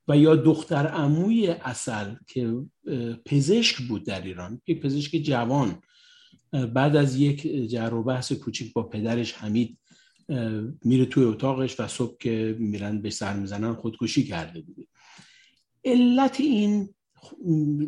و 0.07 0.17
یا 0.17 0.35
دختر 0.35 0.87
عموی 0.87 1.47
اصل 1.47 2.15
که 2.27 2.53
پزشک 3.25 3.87
بود 3.87 4.05
در 4.05 4.21
ایران 4.21 4.61
یک 4.67 4.81
پزشک 4.81 5.11
جوان. 5.17 5.81
بعد 6.73 6.95
از 6.95 7.15
یک 7.15 7.67
جر 7.67 7.93
و 7.93 8.03
بحث 8.03 8.31
کوچیک 8.31 8.73
با 8.73 8.83
پدرش 8.83 9.33
حمید 9.33 9.78
میره 10.83 11.05
توی 11.05 11.23
اتاقش 11.23 11.79
و 11.79 11.87
صبح 11.87 12.17
که 12.17 12.55
میرن 12.59 13.01
به 13.01 13.09
سر 13.09 13.33
می‌زنن 13.33 13.73
خودکشی 13.73 14.23
کرده 14.23 14.61
بوده. 14.61 14.87
علت 15.85 16.39
این 16.39 16.93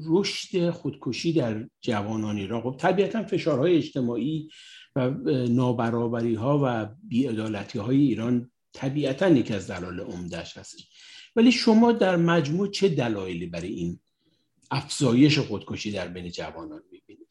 رشد 0.05 0.69
خودکشی 0.69 1.33
در 1.33 1.69
جوانان 1.81 2.37
ایران 2.37 2.61
خب 2.61 2.75
طبیعتا 2.79 3.23
فشارهای 3.23 3.77
اجتماعی 3.77 4.49
و 4.95 5.09
نابرابری 5.49 6.35
ها 6.35 6.61
و 6.63 6.89
بیعدالتی 7.03 7.79
های 7.79 7.97
ایران 7.97 8.51
طبیعتا 8.73 9.29
یکی 9.29 9.53
از 9.53 9.71
دلایل 9.71 9.99
عمدهش 9.99 10.57
هستش. 10.57 10.87
ولی 11.35 11.51
شما 11.51 11.91
در 11.91 12.15
مجموع 12.15 12.67
چه 12.71 12.89
دلایلی 12.89 13.45
برای 13.45 13.69
این 13.69 13.99
افزایش 14.71 15.39
خودکشی 15.39 15.91
در 15.91 16.07
بین 16.07 16.29
جوانان 16.29 16.81
می‌بینید؟ 16.91 17.27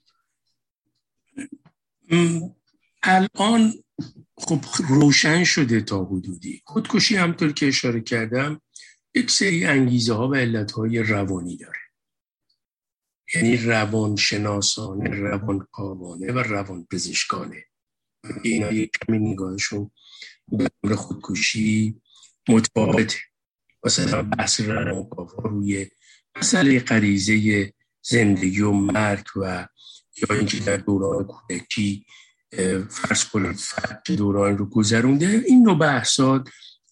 الان 3.02 3.72
خب 4.40 4.64
روشن 4.88 5.44
شده 5.44 5.80
تا 5.80 6.04
حدودی. 6.04 6.62
خودکشی 6.64 7.16
همطور 7.16 7.52
که 7.52 7.68
اشاره 7.68 8.00
کردم 8.00 8.60
یک 9.14 9.30
سری 9.30 9.64
انگیزه 9.64 10.14
ها 10.14 10.28
و 10.28 10.34
علت 10.34 10.72
های 10.72 10.98
روانی 10.98 11.56
داره. 11.56 11.78
یعنی 13.34 13.56
روان 13.56 14.16
شناسانه 14.16 15.10
روان 15.10 15.66
کاوانه 15.72 16.32
و 16.32 16.38
روان 16.38 16.86
پزشکانه 16.90 17.64
اینا 18.42 18.72
یک 18.72 18.90
کمی 19.06 19.18
نگاهشون 19.18 19.90
به 20.82 20.96
خودکشی 20.96 22.00
متفاوته. 22.48 23.18
مثلا 23.84 24.22
بحث 24.22 24.60
روانکاوا 24.60 25.42
روی 25.42 25.86
مسئله 26.36 26.80
غریزه 26.80 27.72
زندگی 28.02 28.60
و 28.60 28.70
مرگ 28.70 29.26
و 29.36 29.68
یا 30.16 30.36
اینکه 30.36 30.58
در 30.58 30.76
دوران 30.76 31.24
کودکی 31.24 32.06
فرض 32.88 33.24
کنید 33.24 33.56
فرد 33.56 34.02
دوران 34.16 34.58
رو 34.58 34.66
گذرونده 34.66 35.44
این 35.46 35.62
نوع 35.62 35.78
بحثات 35.78 36.48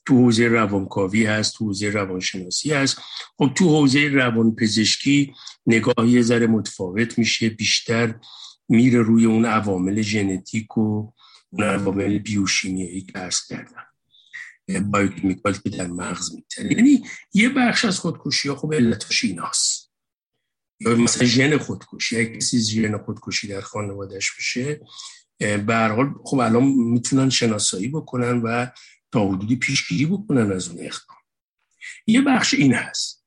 تو 0.07 0.15
حوزه 0.15 0.49
روانکاوی 0.49 1.27
هست 1.27 1.55
تو 1.55 1.65
حوزه 1.65 1.91
روانشناسی 1.91 2.73
هست. 2.73 2.99
خب 3.39 3.53
تو 3.55 3.69
حوزه 3.69 4.09
روانپزشکی 4.09 5.35
نگاهی 5.67 6.23
ذره 6.23 6.47
متفاوت 6.47 7.19
میشه 7.19 7.49
بیشتر 7.49 8.15
میره 8.69 9.03
روی 9.03 9.25
اون 9.25 9.45
عوامل 9.45 10.03
ژنتیک 10.03 10.79
و 10.79 11.13
اون 11.51 11.65
عوامل 11.65 12.19
بیوشیمیایی 12.19 13.01
که 13.01 13.19
ارز 13.19 13.41
کردم. 13.47 13.85
بایوکیمیکال 14.91 15.53
که 15.53 15.71
در 15.71 15.87
مغز 15.87 16.35
میتره. 16.35 16.73
یعنی 16.73 17.05
یه 17.35 17.49
بخش 17.49 17.85
از 17.85 17.99
خودکشی 17.99 18.49
ها 18.49 18.57
خب 18.57 18.75
علتاش 18.75 19.25
ایناست. 19.25 19.93
یا 20.81 20.95
مثلا 20.95 21.27
ژن 21.27 21.59
خودکشی 21.59 22.17
اگه 22.17 22.37
کسی 22.37 22.61
ژن 22.61 22.99
خودکشی 22.99 23.49
در 23.49 23.61
خانوادهش 23.61 24.31
بشه 24.39 24.81
به 25.39 25.77
حال 25.77 26.15
خب 26.25 26.39
الان 26.39 26.65
می‌تونن 26.65 27.31
شناسایی 27.31 27.89
بکنن 27.89 28.43
و 28.43 28.67
تا 29.13 29.29
حدودی 29.29 29.57
پیشگیری 29.57 30.07
بکنن 30.07 30.53
از 30.53 30.69
اون 30.69 30.79
اقدام. 30.81 31.19
یه 32.07 32.21
بخش 32.23 32.55
این 32.55 32.75
هست. 32.75 33.25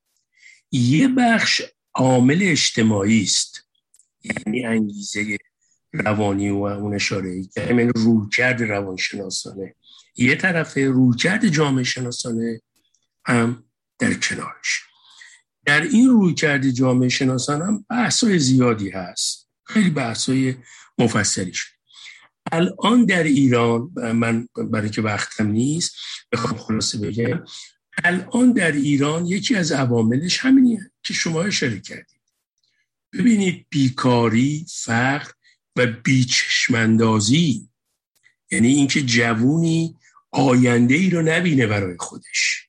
یه 0.71 1.07
بخش 1.07 1.61
عامل 1.93 2.39
اجتماعی 2.41 3.23
است. 3.23 3.67
یعنی 4.23 4.65
انگیزه 4.65 5.37
روانی 5.93 6.49
و 6.49 6.63
اون 6.63 6.95
اشاره 6.95 7.43
که 7.43 7.61
همین 7.61 7.89
رویکرد 7.89 8.63
روانشناسانه. 8.63 9.75
یه 10.15 10.35
طرف 10.35 10.77
رویکرد 10.77 11.47
جامعه 11.47 11.83
شناسانه 11.83 12.61
هم 13.25 13.63
در 13.99 14.13
کنارش. 14.13 14.81
در 15.65 15.81
این 15.81 16.09
رویکرد 16.09 16.69
جامعه 16.69 17.09
شناسان 17.09 17.61
هم 17.61 17.85
بحثای 17.89 18.39
زیادی 18.39 18.89
هست. 18.89 19.49
خیلی 19.63 19.89
بحثای 19.89 20.55
مفصلی 20.97 21.53
شد 21.53 21.80
الان 22.51 23.05
در 23.05 23.23
ایران 23.23 23.91
من 24.11 24.47
برای 24.71 24.89
که 24.89 25.01
وقتم 25.01 25.47
نیست 25.47 25.95
بخوام 26.31 26.57
خلاصه 26.57 26.97
بگم 26.97 27.43
الان 28.03 28.53
در 28.53 28.71
ایران 28.71 29.25
یکی 29.25 29.55
از 29.55 29.71
عواملش 29.71 30.39
همینیه 30.39 30.91
که 31.03 31.13
شما 31.13 31.41
اشاره 31.41 31.79
کردید. 31.79 32.21
ببینید 33.13 33.65
بیکاری 33.69 34.65
فقر 34.83 35.31
و 35.75 35.87
بیچشمندازی 35.87 37.69
یعنی 38.51 38.67
اینکه 38.67 39.01
جوونی 39.01 39.97
آینده 40.31 40.95
ای 40.95 41.09
رو 41.09 41.21
نبینه 41.21 41.67
برای 41.67 41.95
خودش. 41.99 42.67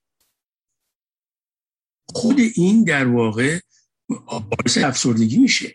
خود 2.06 2.40
این 2.54 2.84
در 2.84 3.06
واقع 3.06 3.58
باعث 4.28 4.78
افسردگی 4.78 5.38
میشه. 5.38 5.74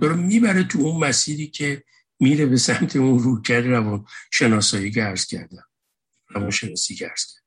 رو 0.00 0.16
می‌بره 0.16 0.64
تو 0.64 0.78
اون 0.78 1.04
مسیری 1.04 1.46
که 1.46 1.84
میره 2.20 2.46
به 2.46 2.56
سمت 2.56 2.96
اون 2.96 3.18
روکر 3.18 3.60
روان 3.60 4.06
شناسایی 4.32 4.90
که 4.90 5.04
ارز 5.04 5.26
کردم. 5.26 5.66
روان 6.28 6.50
شناسی 6.50 6.94
که 6.94 7.10
ارز 7.10 7.24
کردم. 7.24 7.46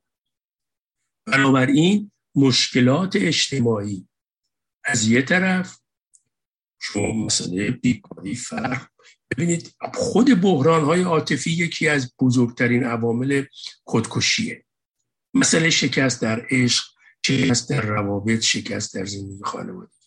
بنابراین 1.26 2.12
مشکلات 2.36 3.16
اجتماعی 3.16 4.08
از 4.84 5.08
یه 5.08 5.22
طرف 5.22 5.80
شما 6.80 7.12
مسئله 7.12 7.72
بیکاری 7.72 8.36
فرق 8.36 8.88
ببینید 9.32 9.76
خود 9.94 10.42
بحران 10.42 10.86
های 10.86 11.02
عاطفی 11.02 11.52
یکی 11.52 11.88
از 11.88 12.14
بزرگترین 12.20 12.84
عوامل 12.84 13.46
خودکشیه. 13.84 14.66
مسئله 15.34 15.70
شکست 15.70 16.22
در 16.22 16.48
عشق 16.50 16.86
شکست 17.26 17.70
در 17.70 17.82
روابط 17.82 18.40
شکست 18.40 18.96
در 18.96 19.06
زندگی 19.06 19.44
خانواده. 19.44 19.99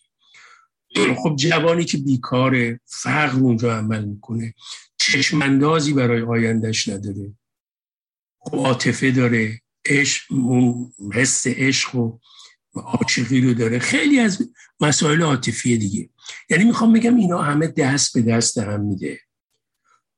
خب 0.94 1.36
جوانی 1.36 1.84
که 1.84 1.98
بیکاره 1.98 2.80
فقر 2.84 3.38
اونجا 3.38 3.78
عمل 3.78 4.04
می‌کنه 4.04 4.54
چشماندازی 4.96 5.92
برای 5.92 6.22
آیندهش 6.22 6.88
نداره. 6.88 7.32
خب 8.38 8.56
عاطفه 8.56 9.10
داره 9.10 9.60
عشق 9.84 10.24
حس 11.12 11.46
عشق 11.46 11.94
و 11.94 12.18
عاشقی 12.74 13.40
رو 13.40 13.54
داره. 13.54 13.78
خیلی 13.78 14.20
از 14.20 14.50
مسائل 14.80 15.22
عاطفی 15.22 15.78
دیگه. 15.78 16.08
یعنی 16.50 16.64
می‌خوام 16.64 16.92
بگم 16.92 17.16
اینا 17.16 17.42
همه 17.42 17.66
دست 17.66 18.14
به 18.14 18.22
دست 18.22 18.58
هم 18.58 18.80
میده. 18.80 19.20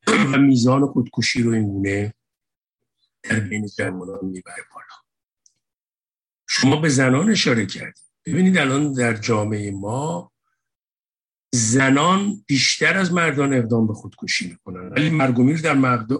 و 0.06 0.38
میزان 0.38 0.86
خودکشی 0.86 1.42
رو 1.42 1.52
اینگونه 1.52 2.14
در 3.22 3.40
بین 3.40 3.66
جوانان 3.78 4.24
می‌بره 4.24 4.64
بالا. 4.74 4.86
شما 6.46 6.76
به 6.76 6.88
زنان 6.88 7.30
اشاره 7.30 7.66
کردید. 7.66 8.04
ببینید 8.26 8.58
الان 8.58 8.92
در 8.92 9.14
جامعه 9.14 9.70
ما 9.70 10.32
زنان 11.56 12.44
بیشتر 12.46 12.98
از 12.98 13.12
مردان 13.12 13.54
اقدام 13.54 13.86
به 13.86 13.94
خودکشی 13.94 14.48
می‌کنن. 14.48 14.88
ولی 14.88 15.10
مرگومیر 15.10 15.60
در 15.60 15.74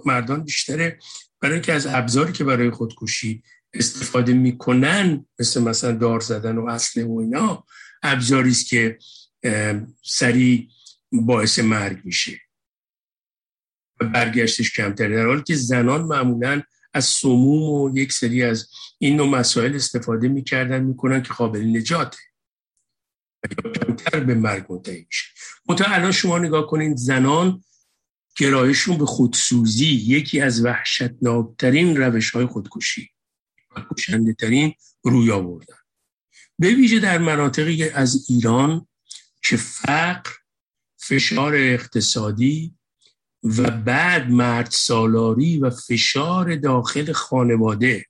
مردان 0.04 0.44
بیشتره 0.44 0.98
برای 1.40 1.54
اینکه 1.54 1.72
از 1.72 1.86
ابزاری 1.86 2.32
که 2.32 2.44
برای 2.44 2.70
خودکشی 2.70 3.42
استفاده 3.72 4.32
می‌کنن 4.32 5.26
مثل 5.38 5.62
مثلا 5.62 5.92
دار 5.92 6.20
زدن 6.20 6.58
و 6.58 6.66
اصله 6.66 7.04
و 7.04 7.18
اینا 7.18 7.64
ابزاری 8.02 8.50
است 8.50 8.68
که 8.68 8.98
سریع 10.02 10.68
باعث 11.12 11.58
مرگ 11.58 12.00
میشه 12.04 12.40
و 14.00 14.04
برگشتش 14.04 14.72
کمتر 14.72 15.08
در 15.08 15.26
حالی 15.26 15.42
که 15.42 15.54
زنان 15.54 16.02
معمولا 16.02 16.62
از 16.94 17.04
سموم 17.04 17.62
و 17.62 17.98
یک 17.98 18.12
سری 18.12 18.42
از 18.42 18.68
این 18.98 19.16
نوع 19.16 19.28
مسائل 19.28 19.74
استفاده 19.74 20.28
می‌کردن 20.28 20.82
می‌کنن 20.82 21.22
که 21.22 21.32
قابل 21.32 21.76
نجاته. 21.76 22.18
کمتر 23.46 24.20
به 24.20 24.34
مرگ 24.34 24.72
منتهی 24.72 25.06
میشه 25.06 25.24
منتها 25.68 25.94
الان 25.94 26.12
شما 26.12 26.38
نگاه 26.38 26.66
کنید 26.66 26.96
زنان 26.96 27.64
گرایشون 28.36 28.98
به 28.98 29.06
خودسوزی 29.06 29.86
یکی 29.86 30.40
از 30.40 30.64
وحشتناکترین 30.64 31.96
روش 31.96 32.30
های 32.30 32.46
خودکشی 32.46 33.10
و 33.76 33.80
کشنده 33.96 34.32
ترین 34.34 34.74
روی 35.04 35.30
آوردن. 35.30 35.76
به 36.58 36.74
ویژه 36.74 36.98
در 36.98 37.18
مناطقی 37.18 37.88
از 37.88 38.26
ایران 38.30 38.86
که 39.42 39.56
فقر 39.56 40.30
فشار 40.96 41.54
اقتصادی 41.54 42.74
و 43.42 43.70
بعد 43.70 44.30
مرد 44.30 44.70
سالاری 44.70 45.58
و 45.58 45.70
فشار 45.70 46.56
داخل 46.56 47.12
خانواده. 47.12 48.06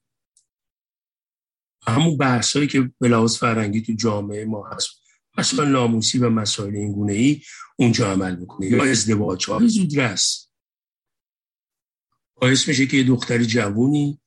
همون 1.86 2.16
بحثایی 2.16 2.66
که 2.66 2.90
بلاوز 3.00 3.38
فرنگی 3.38 3.82
تو 3.82 3.92
جامعه 3.92 4.44
ما 4.44 4.68
هست. 4.68 5.03
مسائل 5.38 5.68
ناموسی 5.68 6.18
و 6.18 6.30
مسائل 6.30 6.76
اینگونه 6.76 7.12
ای 7.12 7.42
اونجا 7.76 8.12
عمل 8.12 8.36
می‌کنه. 8.36 8.66
یا 8.66 8.84
ازدواج. 8.84 9.46
های 9.46 9.68
زودرس. 9.68 10.48
باعث 12.34 12.68
میشه 12.68 12.86
که 12.86 12.96
یه 12.96 13.04
دختر 13.04 13.44
جوونی 13.44 14.20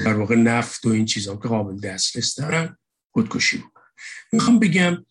در 0.00 0.14
واقع 0.14 0.34
نفت 0.34 0.86
و 0.86 0.88
این 0.88 1.04
چیزها 1.04 1.36
که 1.36 1.48
قابل 1.48 1.80
دسترس 1.80 2.34
دارن 2.34 2.76
خودکشی 3.10 3.58
بکنن. 3.58 3.84
می‌خوام 4.32 4.58
بگم 4.58 5.06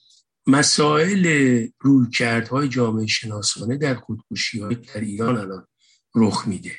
مسائل 0.47 1.67
رویکردهای 1.79 2.69
جامعه 2.69 3.07
شناسانه 3.07 3.77
در 3.77 3.95
خودکشی 3.95 4.59
های 4.59 4.75
در 4.75 4.99
ایران 4.99 5.37
الان 5.37 5.67
رخ 6.15 6.47
میده. 6.47 6.75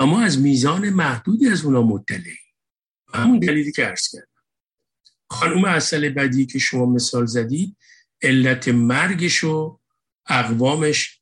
اما 0.00 0.20
از 0.20 0.38
میزان 0.38 0.90
محدودی 0.90 1.48
از 1.48 1.64
اونا 1.64 1.82
مطلعی 1.82 2.36
همون 3.14 3.38
دلیلی 3.38 3.72
که 3.72 3.84
عرض 3.84 4.08
کردم. 4.12 4.33
خانوم 5.28 5.64
اصل 5.64 6.08
بدی 6.08 6.46
که 6.46 6.58
شما 6.58 6.86
مثال 6.86 7.26
زدید 7.26 7.76
علت 8.22 8.68
مرگش 8.68 9.44
و 9.44 9.78
اقوامش 10.28 11.20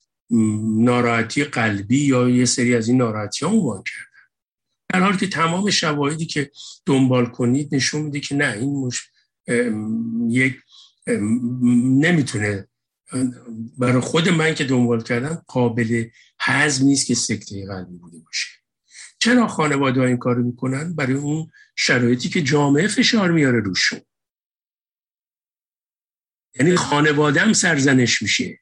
ناراحتی 0.84 1.44
قلبی 1.44 2.04
یا 2.04 2.28
یه 2.28 2.44
سری 2.44 2.76
از 2.76 2.88
این 2.88 2.96
ناراحتی 2.96 3.44
ها 3.44 3.52
عنوان 3.52 3.82
کردن. 3.82 4.12
در 4.88 5.00
حالی 5.00 5.16
که 5.16 5.26
تمام 5.26 5.70
شواهدی 5.70 6.26
که 6.26 6.50
دنبال 6.86 7.26
کنید 7.26 7.74
نشون 7.74 8.02
میده 8.02 8.20
که 8.20 8.34
نه 8.34 8.52
این 8.52 8.76
مش... 8.76 9.08
یک 10.28 10.56
نمی‌تونه 11.82 12.68
برای 13.78 14.00
خود 14.00 14.28
من 14.28 14.54
که 14.54 14.64
دنبال 14.64 15.02
کردم 15.02 15.42
قابل 15.46 16.08
حزم 16.40 16.86
نیست 16.86 17.06
که 17.06 17.14
سکته 17.14 17.66
قلبی 17.66 17.96
بوده 17.96 18.18
باشه. 18.18 18.48
چرا 19.22 19.48
خانواده 19.48 20.00
ها 20.00 20.06
این 20.06 20.16
کار 20.16 20.36
می‌کنن؟ 20.36 20.94
برای 20.94 21.14
اون 21.14 21.50
شرایطی 21.76 22.28
که 22.28 22.42
جامعه 22.42 22.88
فشار 22.88 23.30
میاره 23.30 23.60
روشون. 23.60 24.00
یعنی 26.54 26.76
خانوادم 26.76 27.52
سرزنش 27.52 28.22
میشه. 28.22 28.60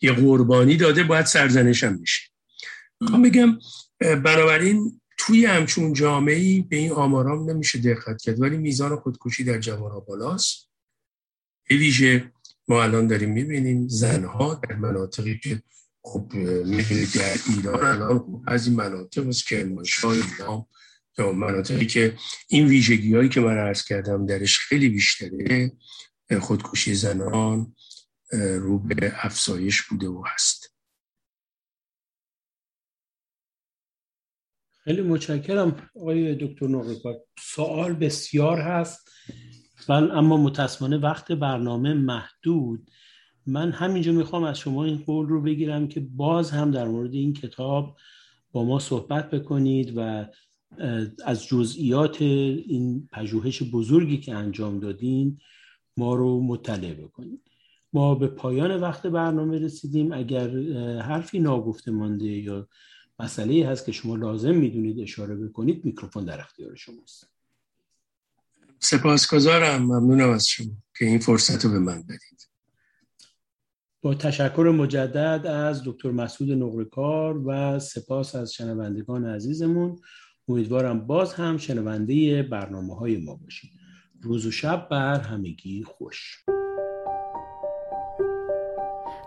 یه 0.00 0.12
قربانی 0.12 0.76
داده 0.76 1.04
باید 1.04 1.26
سرزنش 1.26 1.84
هم 1.84 1.94
میشه 1.94 2.30
می‌خوام 3.00 3.22
بگم 3.22 3.58
بنابراین 4.00 5.00
توی 5.18 5.46
همچون 5.46 5.92
جامعه 5.92 6.62
به 6.62 6.76
این 6.76 6.92
آمارام 6.92 7.50
نمیشه 7.50 7.78
دقت 7.78 8.22
کرد 8.22 8.40
ولی 8.40 8.56
میزان 8.56 8.96
خودکشی 8.96 9.44
در 9.44 9.58
جوان 9.58 10.00
بالاست. 10.00 10.70
به 11.68 11.76
ویژه 11.76 12.32
ما 12.68 12.82
الان 12.82 13.06
داریم 13.06 13.32
می‌بینیم 13.32 13.88
زنها 13.88 14.54
در 14.54 14.76
مناطقی 14.76 15.38
که 15.38 15.62
خب 16.02 16.32
می‌بینید 16.64 17.12
در 17.14 17.36
ایران 17.48 17.84
الان 17.84 18.44
از 18.46 18.66
این 18.66 18.76
مناطق 18.76 19.28
از 19.28 19.42
کرمانشاه 19.42 20.12
ایران 20.12 20.66
یا 21.18 21.32
مناطقی 21.32 21.86
که 21.86 22.16
این 22.48 22.66
ویژگی 22.66 23.14
هایی 23.14 23.28
که 23.28 23.40
من 23.40 23.58
عرض 23.58 23.84
کردم 23.84 24.26
درش 24.26 24.58
خیلی 24.58 24.88
بیشتره 24.88 25.72
خودکشی 26.40 26.94
زنان 26.94 27.74
رو 28.32 28.78
به 28.78 29.12
افزایش 29.14 29.82
بوده 29.82 30.08
و 30.08 30.24
هست. 30.26 30.74
خیلی 34.84 35.02
متشکرم 35.02 35.90
آقای 35.96 36.34
دکتر 36.34 36.66
نقرکار 36.66 37.14
سوال 37.40 37.94
بسیار 37.94 38.60
هست. 38.60 39.10
من 39.88 40.10
اما 40.10 40.36
متاسفانه 40.36 40.96
وقت 40.96 41.32
برنامه 41.32 41.94
محدود. 41.94 42.90
من 43.48 43.72
همینجا 43.72 44.12
می‌خوام 44.12 44.44
از 44.44 44.58
شما 44.58 44.84
این 44.84 44.98
قول 44.98 45.28
رو 45.28 45.42
بگیرم 45.42 45.88
که 45.88 46.00
باز 46.00 46.50
هم 46.50 46.70
در 46.70 46.88
مورد 46.88 47.14
این 47.14 47.32
کتاب 47.32 47.96
با 48.52 48.64
ما 48.64 48.78
صحبت 48.78 49.30
بکنید 49.30 49.92
و 49.96 50.26
از 51.24 51.46
جزئیات 51.46 52.22
این 52.22 53.08
پژوهش 53.12 53.62
بزرگی 53.62 54.18
که 54.18 54.34
انجام 54.34 54.80
دادین 54.80 55.38
ما 55.96 56.14
رو 56.14 56.40
مطلع 56.40 56.94
بکنید. 56.94 57.40
ما 57.92 58.14
به 58.14 58.26
پایان 58.26 58.80
وقت 58.80 59.06
برنامه 59.06 59.58
رسیدیم. 59.58 60.12
اگر 60.12 60.48
حرفی 61.00 61.38
ناگفته 61.38 61.90
مانده 61.90 62.26
یا 62.26 62.68
مسئله 63.20 63.66
هست 63.66 63.86
که 63.86 63.92
شما 63.92 64.16
لازم 64.16 64.54
می‌دونید 64.54 65.00
اشاره 65.00 65.36
بکنید 65.36 65.84
میکروفون 65.84 66.24
در 66.24 66.40
اختیار 66.40 66.76
شماست. 66.76 67.30
سپاسگزارم. 68.78 69.82
ممنونم 69.82 70.30
از 70.30 70.46
شما 70.46 70.72
که 70.98 71.04
این 71.04 71.18
فرصت 71.18 71.64
رو 71.64 71.70
به 71.70 71.78
من 71.78 72.02
بدید 72.02 72.47
با 74.02 74.14
تشکر 74.14 74.72
مجدد 74.76 75.46
از 75.46 75.82
دکتر 75.84 76.10
مسعود 76.10 76.52
نقرکار 76.52 77.42
و 77.46 77.78
سپاس 77.78 78.34
از 78.34 78.52
شنوندگان 78.52 79.26
عزیزمون. 79.26 79.98
امیدوارم 80.48 81.06
باز 81.06 81.34
هم 81.34 81.56
شنونده 81.56 82.42
برنامه 82.42 82.94
های 82.94 83.16
ما 83.16 83.34
باشید. 83.34 83.70
روز 84.22 84.46
و 84.46 84.50
شب 84.50 84.88
بر 84.90 85.20
همگی 85.20 85.84
خوش. 85.84 86.44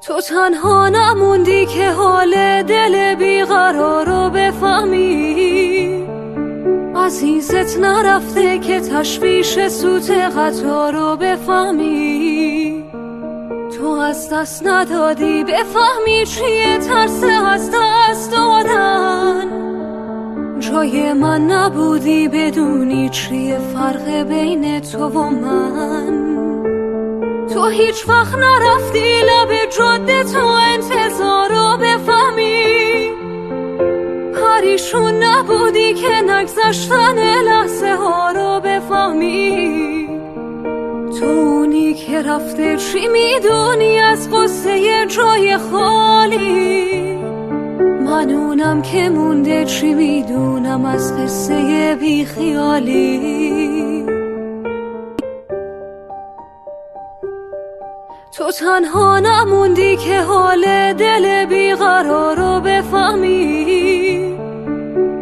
تو 0.03 0.22
تنها 0.22 0.89
نموندی 0.89 1.65
که 1.65 1.91
حال 1.91 2.63
دل 2.63 3.15
بیقرار 3.15 4.05
رو 4.05 4.30
بفهمی. 4.30 5.51
عزیزت 6.95 7.80
نرفته 7.80 8.59
که 8.59 8.80
تشویش 8.80 9.67
سوت 9.67 10.11
قطار 10.11 10.93
رو 10.93 11.17
بفهمی. 11.17 12.61
از 14.02 14.30
دست 14.34 14.68
ندادی؟ 14.68 15.43
بفهمی 15.43 16.26
چیه 16.26 16.78
ترس 16.78 17.24
از 17.24 17.72
دست 17.74 18.32
دادن؟ 18.32 19.62
جای 20.60 21.14
من 21.14 21.41
نبودی 21.41 22.28
بدونی 22.28 23.10
چیه 23.10 23.60
فرق 23.74 24.24
بین 24.24 24.80
تو 24.80 25.08
و 25.08 25.30
من؟ 25.30 26.32
تو 27.54 27.68
هیچ 27.68 28.10
وقت 28.10 28.36
نرفتی 28.36 29.22
لب 29.22 29.70
جاده 29.78 30.24
تو 30.24 30.45
انتظار 30.45 31.49
رو 31.49 31.78
بفهمی؟ 31.78 33.12
پریشون 34.34 35.24
نبودی 35.24 35.93
که 35.93 36.22
نگذشتن 36.22 37.41
لحظه 37.43 37.95
ها 37.95 38.32
رو 38.32 38.60
بفهمی؟ 38.60 39.80
اونی 41.24 41.93
که 41.93 42.22
رفته 42.22 42.78
چی 42.78 43.07
می‌دونی 43.07 43.99
از 43.99 44.30
قصه 44.30 45.05
جای 45.05 45.57
خالی؟ 45.57 47.15
من 48.05 48.32
اونم 48.32 48.82
که 48.82 49.09
مونده 49.09 49.65
چی 49.65 49.93
می‌دونم 49.93 50.86
از 50.86 51.17
قصه 51.17 51.97
بیخیالی؟ 51.99 53.41
تو 58.38 58.51
تنها 58.51 59.19
نموندی 59.19 59.97
که 59.97 60.22
حال 60.22 60.93
دل 60.93 61.45
بیقرار 61.45 62.36
رو 62.36 62.59
بفهمی؟ 62.59 63.61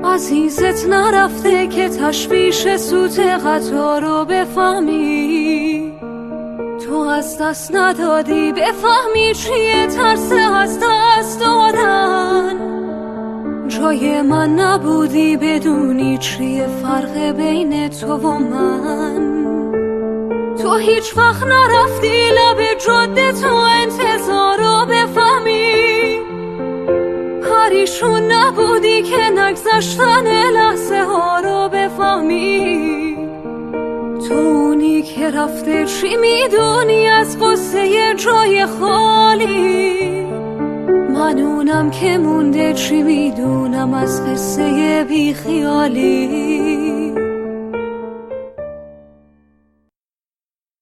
عزیزت 0.03 0.87
نرفته 0.87 1.67
که 1.67 1.89
تشویش 1.89 2.75
سوت 2.75 3.19
قطار 3.19 4.01
رو 4.01 4.25
بفهمی؟ 4.25 5.68
از 7.09 7.37
دست 7.41 7.75
ندادی؟ 7.75 8.51
بفهمی 8.51 9.33
چیه 9.33 9.87
ترس 9.87 10.31
از 10.31 10.79
دست 10.83 11.39
دادن؟ 11.39 12.59
جای 13.67 14.21
من 14.21 14.49
نبودی 14.49 15.37
بدونی 15.37 16.17
چیه 16.17 16.67
فرق 16.67 17.31
بین 17.31 17.89
تو 17.89 18.13
و 18.13 18.39
من؟ 18.39 19.29
تو 20.61 20.75
هیچ 20.75 21.17
وقت 21.17 21.43
نرفتی 21.43 22.29
لب 22.29 22.77
جاده 22.85 23.31
تو 23.31 23.55
انتظار 23.55 24.57
رو 24.57 24.85
بفهمی؟ 24.85 26.19
پریشون 27.43 28.31
نبودی 28.31 29.01
که 29.03 29.29
نگذشتن 29.29 30.51
لحظه 30.51 31.03
ها 31.03 31.39
رو 31.39 31.69
بفهمی؟ 31.69 32.88
تو 34.29 35.01
که 35.01 35.31
رفته 35.31 35.85
چی 35.85 36.07
می‌دونی 36.15 37.07
از 37.07 37.39
قصه 37.39 38.13
جای 38.15 38.65
خالی؟ 38.65 40.21
من 41.13 41.39
اونم 41.39 41.91
که 41.91 42.17
مونده 42.17 42.73
چی 42.73 43.03
می‌دونم 43.03 43.93
از 43.93 44.25
قصه 44.25 45.05
بیخیالی؟ 45.09 46.58